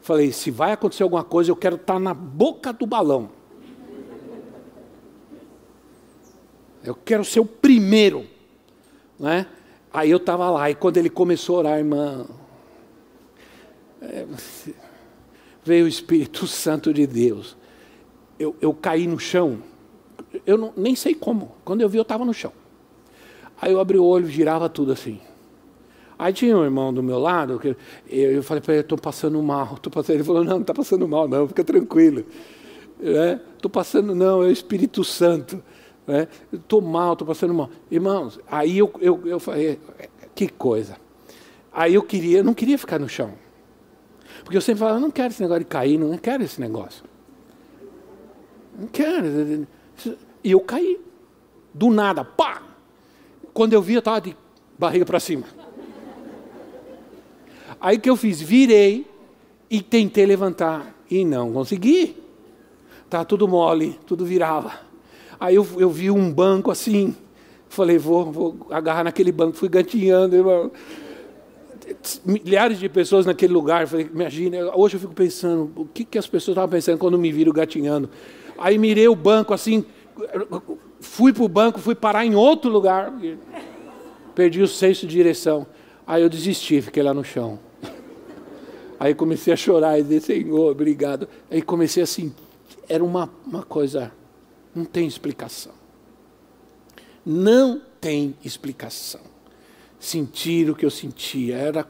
[0.01, 3.29] Falei, se vai acontecer alguma coisa, eu quero estar na boca do balão.
[6.89, 8.25] Eu quero ser o primeiro.
[9.19, 9.45] Né?
[9.93, 12.25] Aí eu estava lá, e quando ele começou a orar, irmã,
[14.01, 14.25] é,
[15.63, 17.55] veio o Espírito Santo de Deus.
[18.37, 19.61] Eu, eu caí no chão,
[20.45, 21.55] eu não, nem sei como.
[21.63, 22.51] Quando eu vi, eu estava no chão.
[23.61, 25.19] Aí eu abri o olho, girava tudo assim.
[26.17, 27.75] Aí tinha um irmão do meu lado, que eu,
[28.07, 29.77] eu falei para ele, estou passando mal.
[29.81, 30.15] Tô passando.
[30.15, 32.25] Ele falou, não, não está passando mal, não, fica tranquilo.
[32.99, 35.61] Estou é, passando, não, é o Espírito Santo.
[36.53, 37.69] Estou é, mal, estou passando mal.
[37.89, 39.79] Irmãos, aí eu, eu, eu falei,
[40.35, 40.97] que coisa.
[41.73, 43.33] Aí eu queria, eu não queria ficar no chão.
[44.43, 47.03] Porque eu sempre falava, não quero esse negócio de cair, não quero esse negócio.
[48.77, 49.67] Não quero.
[50.43, 50.99] E eu caí.
[51.73, 52.63] Do nada, pá!
[53.53, 54.37] Quando eu vi, eu estava de
[54.77, 55.45] barriga para cima.
[57.81, 58.41] Aí que eu fiz?
[58.41, 59.05] Virei
[59.69, 60.93] e tentei levantar.
[61.09, 62.21] E não consegui.
[63.03, 64.84] Estava tudo mole, tudo virava.
[65.39, 67.15] Aí eu, eu vi um banco assim.
[67.69, 69.57] Falei, vou, vou agarrar naquele banco.
[69.57, 70.71] Fui gatinhando,
[72.25, 73.87] milhares de pessoas naquele lugar.
[73.87, 77.31] Falei, imagina, hoje eu fico pensando, o que, que as pessoas estavam pensando quando me
[77.31, 78.09] viram gatinhando?
[78.57, 79.85] Aí mirei o banco assim,
[80.99, 83.13] fui para o banco, fui parar em outro lugar,
[84.33, 85.67] perdi o senso de direção.
[86.07, 87.59] Aí eu desisti, fiquei lá no chão.
[88.99, 91.27] Aí comecei a chorar e disse, Senhor, obrigado.
[91.51, 92.33] Aí comecei assim,
[92.87, 94.11] era uma, uma coisa,
[94.75, 95.73] não tem explicação.
[97.25, 99.21] Não tem explicação
[100.05, 101.87] sentir o que eu sentia, era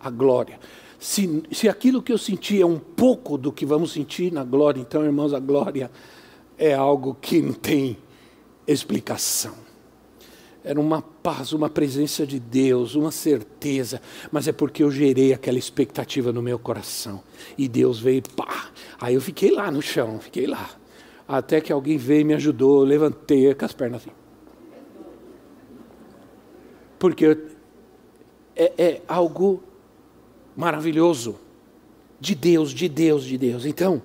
[0.00, 0.58] a glória.
[0.98, 4.80] Se, se aquilo que eu sentia é um pouco do que vamos sentir na glória,
[4.80, 5.90] então, irmãos, a glória
[6.56, 7.96] é algo que não tem
[8.66, 9.54] explicação.
[10.64, 15.58] Era uma paz, uma presença de Deus, uma certeza, mas é porque eu gerei aquela
[15.58, 17.22] expectativa no meu coração.
[17.56, 18.70] E Deus veio, pá.
[19.00, 20.68] Aí eu fiquei lá no chão, fiquei lá.
[21.28, 24.10] Até que alguém veio e me ajudou, eu levantei com as pernas assim.
[26.98, 27.38] Porque
[28.56, 29.62] é, é algo
[30.56, 31.38] maravilhoso
[32.18, 33.66] de Deus, de Deus, de Deus.
[33.66, 34.02] Então,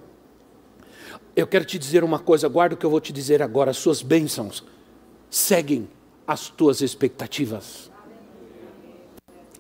[1.33, 3.71] eu quero te dizer uma coisa, guarda o que eu vou te dizer agora.
[3.71, 4.63] As suas bênçãos
[5.29, 5.87] seguem
[6.27, 7.89] as tuas expectativas.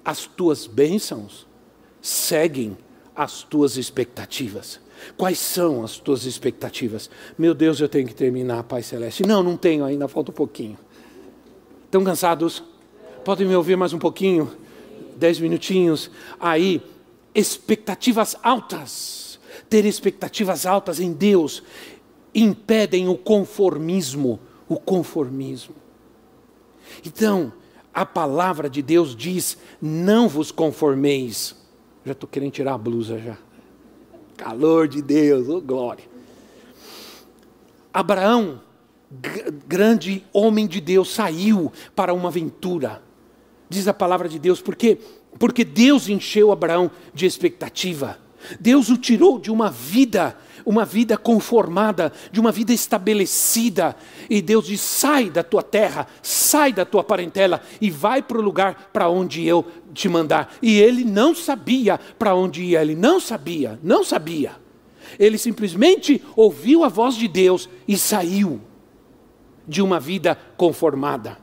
[0.03, 1.47] As tuas bênçãos
[2.01, 2.77] seguem
[3.15, 4.82] as tuas expectativas.
[5.17, 7.09] Quais são as tuas expectativas?
[7.37, 9.25] Meu Deus, eu tenho que terminar, Pai Celeste.
[9.25, 10.77] Não, não tenho ainda, falta um pouquinho.
[11.85, 12.63] Estão cansados?
[13.23, 14.51] Podem me ouvir mais um pouquinho?
[15.15, 16.09] Dez minutinhos.
[16.39, 16.81] Aí,
[17.33, 19.39] expectativas altas.
[19.69, 21.63] Ter expectativas altas em Deus
[22.33, 24.39] impedem o conformismo.
[24.67, 25.75] O conformismo.
[27.05, 27.53] Então,
[27.93, 31.55] a palavra de Deus diz: não vos conformeis.
[32.05, 33.37] Já estou querendo tirar a blusa já.
[34.37, 36.05] Calor de Deus, oh glória.
[37.93, 38.61] Abraão,
[39.67, 43.01] grande homem de Deus, saiu para uma aventura
[43.73, 44.99] diz a palavra de Deus, porque
[45.39, 48.19] porque Deus encheu Abraão de expectativa.
[48.59, 53.95] Deus o tirou de uma vida, uma vida conformada, de uma vida estabelecida.
[54.29, 58.41] E Deus diz: sai da tua terra, sai da tua parentela e vai para o
[58.41, 60.53] lugar para onde eu te mandar.
[60.61, 64.63] E ele não sabia para onde ia, ele não sabia, não sabia.
[65.19, 68.59] Ele simplesmente ouviu a voz de Deus e saiu
[69.67, 71.37] de uma vida conformada.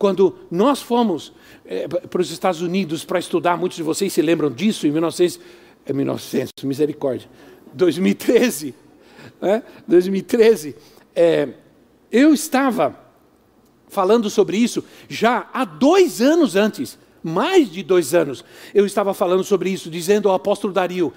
[0.00, 1.30] Quando nós fomos
[1.64, 5.38] é, para os Estados Unidos para estudar, muitos de vocês se lembram disso, em 1900,
[5.86, 7.28] é 1900 misericórdia,
[7.72, 8.74] 2013,
[9.40, 9.62] né?
[9.86, 10.76] 2013,
[11.14, 11.48] é,
[12.10, 12.98] eu estava
[13.88, 19.44] falando sobre isso já há dois anos antes, mais de dois anos, eu estava falando
[19.44, 21.12] sobre isso, dizendo ao apóstolo Dario: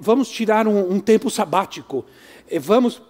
[0.00, 2.04] vamos tirar um, um tempo sabático,
[2.60, 3.02] vamos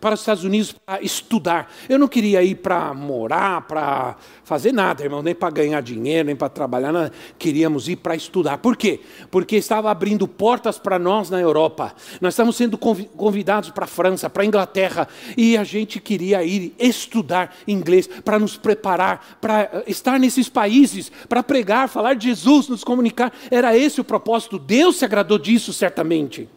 [0.00, 1.72] para os Estados Unidos para estudar.
[1.88, 6.36] Eu não queria ir para morar, para fazer nada, irmão, nem para ganhar dinheiro, nem
[6.36, 7.12] para trabalhar, nada.
[7.38, 8.58] queríamos ir para estudar.
[8.58, 9.00] Por quê?
[9.30, 11.94] Porque estava abrindo portas para nós na Europa.
[12.20, 15.06] Nós estamos sendo convidados para a França, para a Inglaterra,
[15.36, 21.12] e a gente queria ir estudar inglês para nos preparar, para eh, estar nesses países,
[21.28, 23.32] para pregar, falar de Jesus, nos comunicar.
[23.50, 24.58] Era esse o propósito.
[24.58, 26.48] Deus se agradou disso, certamente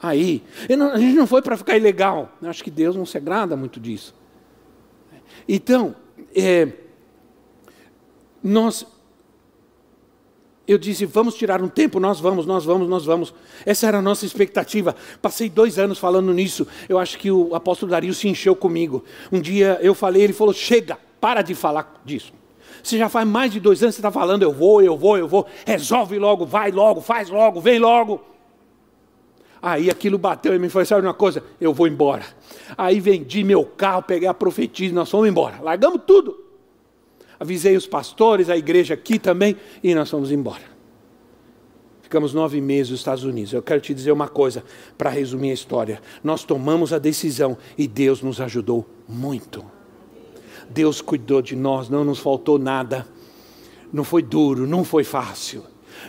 [0.00, 0.42] aí.
[0.76, 2.30] Não, a gente não foi para ficar ilegal.
[2.42, 4.14] Acho que Deus não se agrada muito disso.
[5.48, 5.94] Então,
[6.34, 6.68] é,
[8.42, 8.86] nós.
[10.66, 13.34] Eu disse, vamos tirar um tempo, nós vamos, nós vamos, nós vamos.
[13.66, 14.96] Essa era a nossa expectativa.
[15.20, 16.66] Passei dois anos falando nisso.
[16.88, 19.04] Eu acho que o apóstolo Dario se encheu comigo.
[19.30, 22.32] Um dia eu falei, ele falou: chega, para de falar disso.
[22.82, 25.28] Você já faz mais de dois anos você está falando, eu vou, eu vou, eu
[25.28, 25.46] vou.
[25.66, 28.22] Resolve logo, vai logo, faz logo, vem logo.
[29.66, 31.42] Aí aquilo bateu em mim e falou: sabe uma coisa?
[31.58, 32.22] Eu vou embora.
[32.76, 35.58] Aí vendi meu carro, peguei a profetisa e nós fomos embora.
[35.62, 36.38] Largamos tudo.
[37.40, 40.60] Avisei os pastores, a igreja aqui também, e nós fomos embora.
[42.02, 43.54] Ficamos nove meses nos Estados Unidos.
[43.54, 44.62] Eu quero te dizer uma coisa
[44.98, 46.02] para resumir a história.
[46.22, 49.64] Nós tomamos a decisão e Deus nos ajudou muito.
[50.68, 53.08] Deus cuidou de nós, não nos faltou nada.
[53.90, 55.64] Não foi duro, não foi fácil.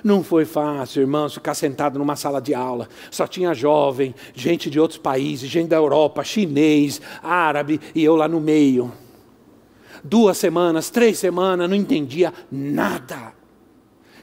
[0.05, 2.87] Não foi fácil, irmãos, ficar sentado numa sala de aula.
[3.09, 8.27] Só tinha jovem, gente de outros países, gente da Europa, chinês, árabe, e eu lá
[8.27, 8.91] no meio.
[10.03, 13.33] Duas semanas, três semanas, não entendia nada.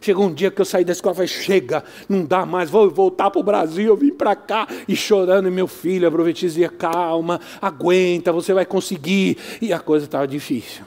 [0.00, 2.88] Chegou um dia que eu saí da escola e falei: chega, não dá mais, vou
[2.88, 3.86] voltar para o Brasil.
[3.86, 5.48] Eu vim para cá e chorando.
[5.48, 9.36] E meu filho, a profetisa dizia: calma, aguenta, você vai conseguir.
[9.60, 10.84] E a coisa estava difícil.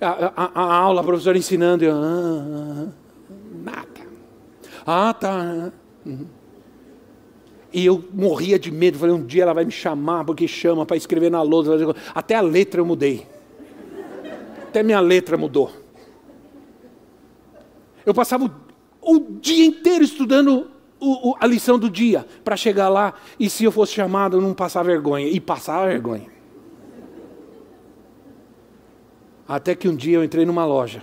[0.00, 3.03] A, a, a, aula, a professora ensinando, eu, ah, ah, ah
[3.64, 3.88] nada.
[4.86, 5.72] Ah, tá.
[6.04, 6.26] Uhum.
[7.72, 8.98] E eu morria de medo.
[8.98, 11.94] Falei, um dia ela vai me chamar, porque chama para escrever na lousa.
[12.14, 13.26] Até a letra eu mudei.
[14.68, 15.72] Até minha letra mudou.
[18.06, 18.44] Eu passava
[19.00, 23.50] o, o dia inteiro estudando o, o, a lição do dia, para chegar lá e
[23.50, 25.26] se eu fosse chamado, não passar vergonha.
[25.26, 26.32] E passava vergonha.
[29.46, 31.02] Até que um dia eu entrei numa loja.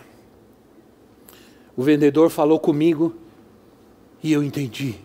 [1.76, 3.16] O vendedor falou comigo
[4.24, 4.96] e eu entendi.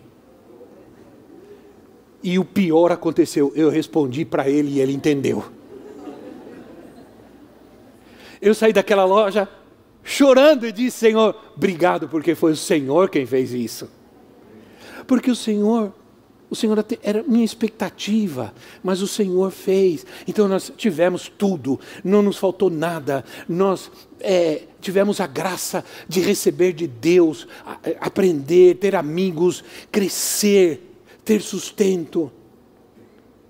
[2.21, 5.45] E o pior aconteceu, eu respondi para ele e ele entendeu.
[8.41, 9.47] Eu saí daquela loja
[10.03, 13.89] chorando e disse: Senhor, obrigado, porque foi o Senhor quem fez isso.
[15.05, 15.93] Porque o Senhor
[16.49, 20.05] o Senhor era minha expectativa, mas o Senhor fez.
[20.25, 23.25] Então nós tivemos tudo, não nos faltou nada.
[23.49, 23.91] Nós
[24.21, 27.47] é, tivemos a graça de receber de Deus,
[27.99, 30.95] aprender, ter amigos, crescer,
[31.25, 32.31] ter sustento.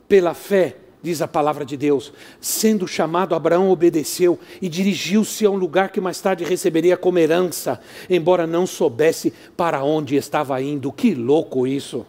[0.08, 5.56] Pela fé, diz a palavra de Deus, sendo chamado, Abraão obedeceu e dirigiu-se a um
[5.56, 7.80] lugar que mais tarde receberia como herança,
[8.10, 10.92] embora não soubesse para onde estava indo.
[10.92, 12.06] Que louco isso!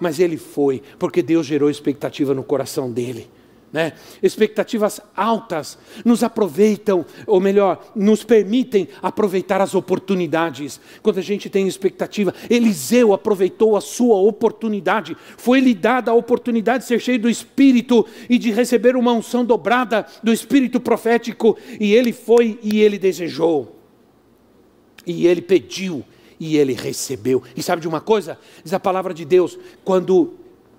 [0.00, 3.28] Mas ele foi, porque Deus gerou expectativa no coração dele.
[3.70, 3.92] Né?
[4.22, 10.80] Expectativas altas nos aproveitam, ou melhor, nos permitem aproveitar as oportunidades.
[11.02, 16.88] Quando a gente tem expectativa, Eliseu aproveitou a sua oportunidade, foi-lhe dada a oportunidade de
[16.88, 22.12] ser cheio do Espírito e de receber uma unção dobrada do Espírito profético, e ele
[22.12, 23.76] foi e ele desejou,
[25.06, 26.02] e ele pediu,
[26.40, 27.42] e ele recebeu.
[27.56, 28.38] E sabe de uma coisa?
[28.62, 30.34] Diz a palavra de Deus, quando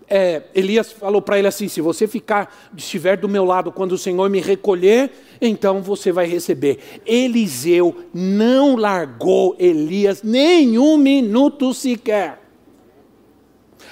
[0.10, 3.98] é, Elias falou para ele assim: se você ficar, estiver do meu lado quando o
[3.98, 6.80] Senhor me recolher, então você vai receber.
[7.06, 12.39] Eliseu não largou Elias nem um minuto sequer.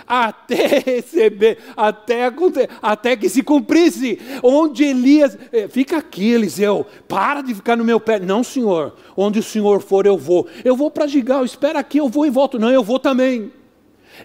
[0.06, 2.32] Até receber, até,
[2.82, 4.20] até que se cumprisse.
[4.44, 8.20] Onde Elias, eh, fica aqui, Eliseu, para de ficar no meu pé.
[8.20, 10.48] Não, senhor, onde o senhor for, eu vou.
[10.64, 12.60] Eu vou para Gigal, espera aqui, eu vou e volto.
[12.60, 13.52] Não, eu vou também.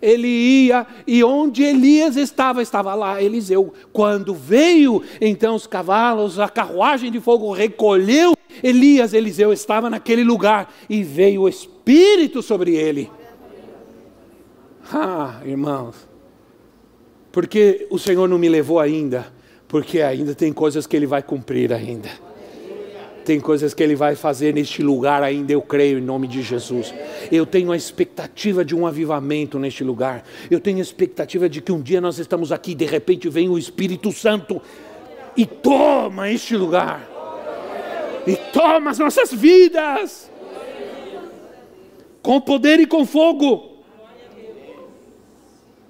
[0.01, 3.75] Ele ia e onde Elias estava, estava lá Eliseu.
[3.93, 10.73] Quando veio então os cavalos, a carruagem de fogo recolheu Elias, Eliseu estava naquele lugar
[10.89, 13.11] e veio o Espírito sobre ele.
[14.93, 15.97] Ah, irmãos,
[17.32, 19.26] porque o Senhor não me levou ainda,
[19.66, 22.11] porque ainda tem coisas que Ele vai cumprir ainda.
[23.24, 26.93] Tem coisas que Ele vai fazer neste lugar ainda, eu creio, em nome de Jesus.
[27.30, 30.24] Eu tenho a expectativa de um avivamento neste lugar.
[30.51, 33.57] Eu tenho a expectativa de que um dia nós estamos aqui, de repente vem o
[33.57, 34.61] Espírito Santo
[35.34, 37.09] e toma este lugar.
[38.26, 40.30] E toma as nossas vidas.
[42.20, 43.72] Com poder e com fogo.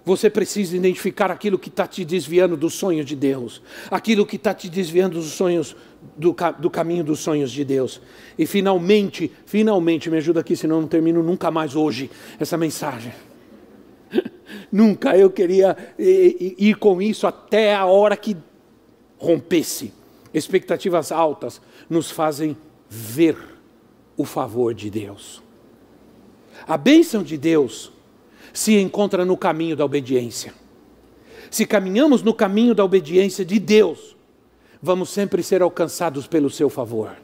[0.04, 4.52] Você precisa identificar aquilo que está te desviando dos sonhos de Deus, aquilo que está
[4.52, 5.76] te desviando dos sonhos,
[6.16, 8.00] do, do, caminho dos sonhos de Deus.
[8.36, 13.12] E finalmente, finalmente, me ajuda aqui, senão eu não termino nunca mais hoje essa mensagem.
[14.72, 18.36] nunca eu queria ir, ir com isso até a hora que
[19.18, 19.92] rompesse.
[20.34, 22.56] Expectativas altas nos fazem
[22.88, 23.36] ver
[24.16, 25.40] o favor de Deus.
[26.66, 27.92] A bênção de Deus
[28.52, 30.52] se encontra no caminho da obediência.
[31.50, 34.16] Se caminhamos no caminho da obediência de Deus,
[34.80, 37.16] vamos sempre ser alcançados pelo seu favor.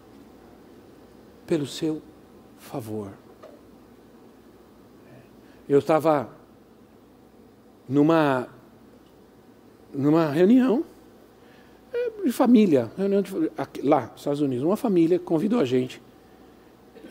[1.46, 2.02] Pelo seu
[2.58, 3.12] favor.
[5.68, 6.30] Eu estava
[7.88, 8.48] numa
[9.92, 10.84] numa reunião
[11.92, 13.32] é, de família, reunião de,
[13.82, 16.02] lá nos Estados Unidos, uma família convidou a gente.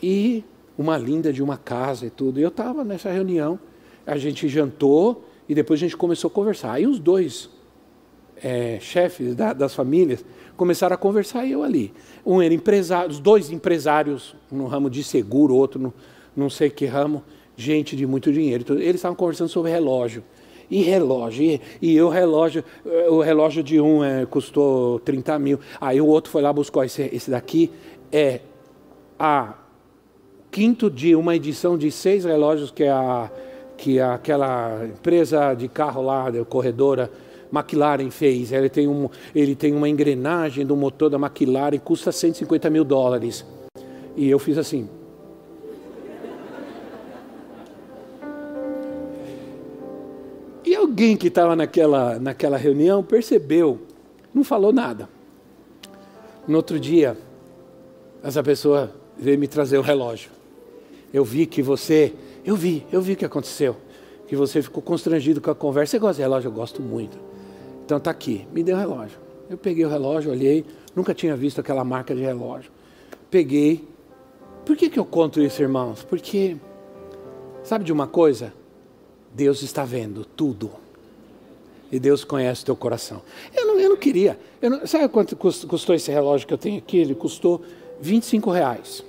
[0.00, 0.44] E
[0.76, 2.38] uma linda de uma casa e tudo.
[2.38, 3.58] E eu estava nessa reunião
[4.08, 6.72] a gente jantou e depois a gente começou a conversar.
[6.72, 7.50] Aí os dois
[8.42, 10.24] é, chefes da, das famílias
[10.56, 11.92] começaram a conversar e eu ali.
[12.24, 15.94] Um era empresário, os dois empresários no ramo de seguro, outro no
[16.34, 17.22] não sei que ramo,
[17.56, 18.62] gente de muito dinheiro.
[18.62, 20.22] Então, eles estavam conversando sobre relógio.
[20.70, 22.62] E relógio, e, e o relógio,
[23.08, 25.58] o relógio de um é, custou 30 mil.
[25.80, 27.70] Aí o outro foi lá buscar esse, esse daqui,
[28.12, 28.40] é
[29.18, 29.54] a
[30.50, 33.30] quinto de uma edição de seis relógios que é a
[33.78, 37.08] que aquela empresa de carro lá, corredora,
[37.52, 38.52] McLaren fez.
[38.52, 43.46] Ele tem, um, ele tem uma engrenagem do motor da McLaren, custa 150 mil dólares.
[44.16, 44.88] E eu fiz assim.
[50.66, 53.78] E alguém que estava naquela, naquela reunião percebeu,
[54.34, 55.08] não falou nada.
[56.48, 57.16] No outro dia,
[58.22, 60.30] essa pessoa veio me trazer o um relógio.
[61.14, 62.12] Eu vi que você
[62.44, 63.76] eu vi, eu vi o que aconteceu.
[64.26, 65.92] Que você ficou constrangido com a conversa.
[65.92, 66.48] Você gosta de relógio?
[66.48, 67.18] Eu gosto muito.
[67.84, 69.18] Então tá aqui, me deu o relógio.
[69.48, 70.64] Eu peguei o relógio, olhei,
[70.94, 72.70] nunca tinha visto aquela marca de relógio.
[73.30, 73.86] Peguei.
[74.66, 76.02] Por que, que eu conto isso, irmãos?
[76.02, 76.56] Porque,
[77.62, 78.52] sabe de uma coisa?
[79.34, 80.70] Deus está vendo tudo.
[81.90, 83.22] E Deus conhece o teu coração.
[83.56, 84.38] Eu não, eu não queria.
[84.60, 86.98] Eu não, sabe quanto custou esse relógio que eu tenho aqui?
[86.98, 87.62] Ele custou
[88.00, 89.02] 25 reais.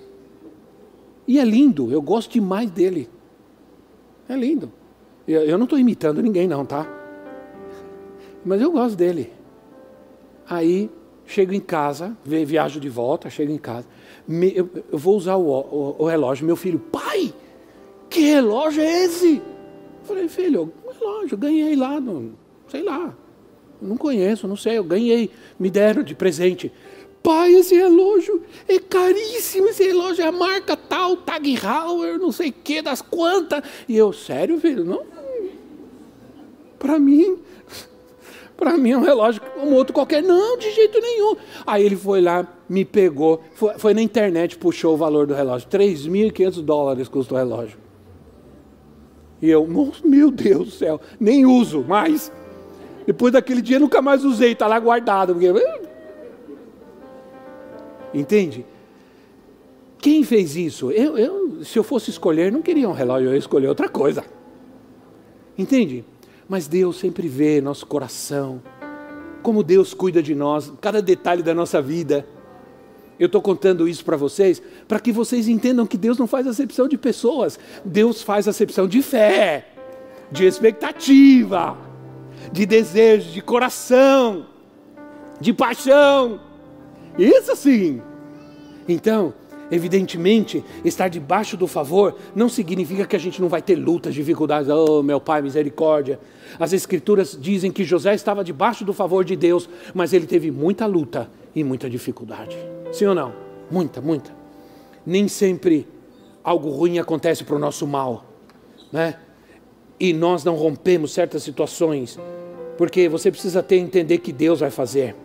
[1.27, 3.09] E é lindo, eu gosto demais dele.
[4.29, 4.71] É lindo.
[5.27, 6.87] Eu, não estou imitando ninguém, não, tá?
[8.45, 9.33] Mas eu gosto dele.
[10.47, 10.89] Aí,
[11.25, 13.87] chego em casa, viajo de volta, chego em casa.
[14.27, 16.45] Me, eu, eu, vou usar o, o, o, relógio.
[16.45, 17.33] Meu filho, pai,
[18.09, 19.35] que relógio é esse?
[19.37, 22.33] Eu falei, filho, um relógio, ganhei lá, no,
[22.67, 23.15] sei lá.
[23.81, 26.71] Não conheço, não sei, eu ganhei, me deram de presente.
[27.21, 32.49] Pai, esse relógio é caríssimo, esse relógio é a marca tal, Tag Heuer, não sei
[32.49, 33.61] o que, das quantas.
[33.87, 35.03] E eu, sério, filho, não?
[36.77, 37.37] Para mim,
[38.55, 40.23] para mim é um relógio como outro qualquer.
[40.23, 41.35] Não, de jeito nenhum.
[41.67, 45.67] Aí ele foi lá, me pegou, foi, foi na internet, puxou o valor do relógio.
[45.69, 47.77] 3.500 dólares custa o relógio.
[49.41, 49.65] E eu,
[50.03, 52.31] meu Deus do céu, nem uso mais.
[53.05, 55.33] Depois daquele dia nunca mais usei, está lá guardado.
[55.33, 55.51] Porque
[58.13, 58.65] Entende?
[59.99, 60.91] Quem fez isso?
[60.91, 64.23] Eu, eu, se eu fosse escolher, não queria um relógio, eu ia escolher outra coisa.
[65.57, 66.05] Entende?
[66.47, 68.61] Mas Deus sempre vê nosso coração,
[69.43, 72.25] como Deus cuida de nós, cada detalhe da nossa vida.
[73.19, 76.87] Eu estou contando isso para vocês, para que vocês entendam que Deus não faz acepção
[76.87, 79.67] de pessoas, Deus faz acepção de fé,
[80.31, 81.77] de expectativa,
[82.53, 84.45] de desejo, de coração,
[85.41, 86.48] de paixão.
[87.19, 88.01] Isso sim.
[88.87, 89.33] Então,
[89.71, 94.69] Evidentemente, estar debaixo do favor não significa que a gente não vai ter lutas, dificuldades.
[94.69, 96.19] Oh, meu Pai, misericórdia.
[96.59, 100.87] As Escrituras dizem que José estava debaixo do favor de Deus, mas ele teve muita
[100.87, 102.57] luta e muita dificuldade.
[102.91, 103.33] Sim ou não?
[103.69, 104.31] Muita, muita.
[105.05, 105.87] Nem sempre
[106.43, 108.25] algo ruim acontece para o nosso mal,
[108.91, 109.15] né?
[109.99, 112.17] E nós não rompemos certas situações,
[112.77, 115.15] porque você precisa ter entender que Deus vai fazer.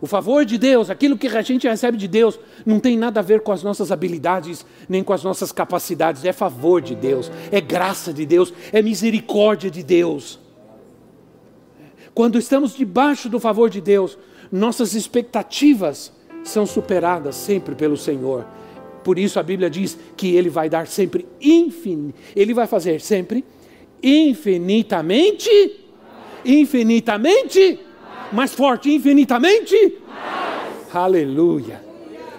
[0.00, 3.22] O favor de Deus, aquilo que a gente recebe de Deus, não tem nada a
[3.22, 6.24] ver com as nossas habilidades, nem com as nossas capacidades.
[6.24, 10.38] É favor de Deus, é graça de Deus, é misericórdia de Deus.
[12.14, 14.16] Quando estamos debaixo do favor de Deus,
[14.52, 16.12] nossas expectativas
[16.44, 18.46] são superadas sempre pelo Senhor.
[19.02, 23.44] Por isso a Bíblia diz que Ele vai dar sempre infinito, Ele vai fazer sempre
[24.00, 25.50] infinitamente,
[26.44, 27.80] infinitamente
[28.32, 29.98] mais forte, infinitamente?
[30.08, 30.94] Mais.
[30.94, 31.82] Aleluia.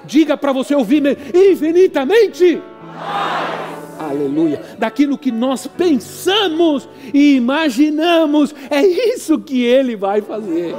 [0.05, 2.61] Diga para você ouvir infinitamente.
[2.81, 3.99] Mais.
[3.99, 4.61] Aleluia.
[4.77, 10.73] Daquilo que nós pensamos e imaginamos, é isso que Ele vai fazer.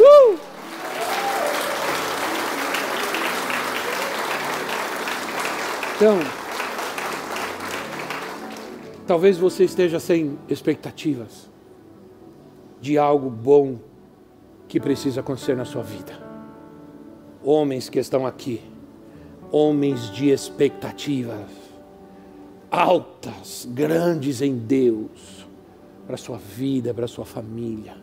[0.00, 0.38] Uh!
[5.94, 6.18] Então,
[9.06, 11.51] talvez você esteja sem expectativas
[12.82, 13.78] de algo bom
[14.68, 16.12] que precisa acontecer na sua vida.
[17.42, 18.60] Homens que estão aqui,
[19.50, 21.62] homens de expectativas
[22.72, 25.46] altas, grandes em Deus,
[26.06, 27.94] para a sua vida, para a sua família.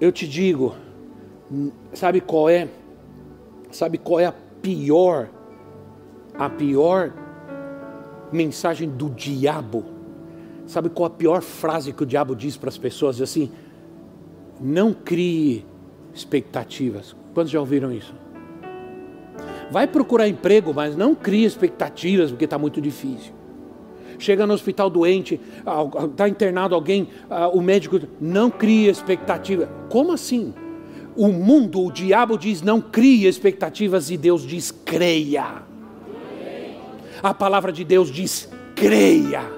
[0.00, 0.74] Eu te digo,
[1.92, 2.68] sabe qual é?
[3.70, 5.28] Sabe qual é a pior,
[6.38, 7.12] a pior
[8.32, 9.97] mensagem do diabo?
[10.68, 13.22] Sabe qual a pior frase que o diabo diz para as pessoas?
[13.22, 13.50] Assim,
[14.60, 15.64] não crie
[16.14, 17.16] expectativas.
[17.32, 18.14] Quantos já ouviram isso?
[19.70, 23.32] Vai procurar emprego, mas não crie expectativas, porque está muito difícil.
[24.18, 25.40] Chega no hospital doente,
[26.10, 27.08] está internado alguém,
[27.54, 29.70] o médico não cria expectativa.
[29.88, 30.52] Como assim?
[31.16, 35.62] O mundo, o diabo diz não crie expectativas e Deus diz creia.
[37.22, 39.57] A palavra de Deus diz creia.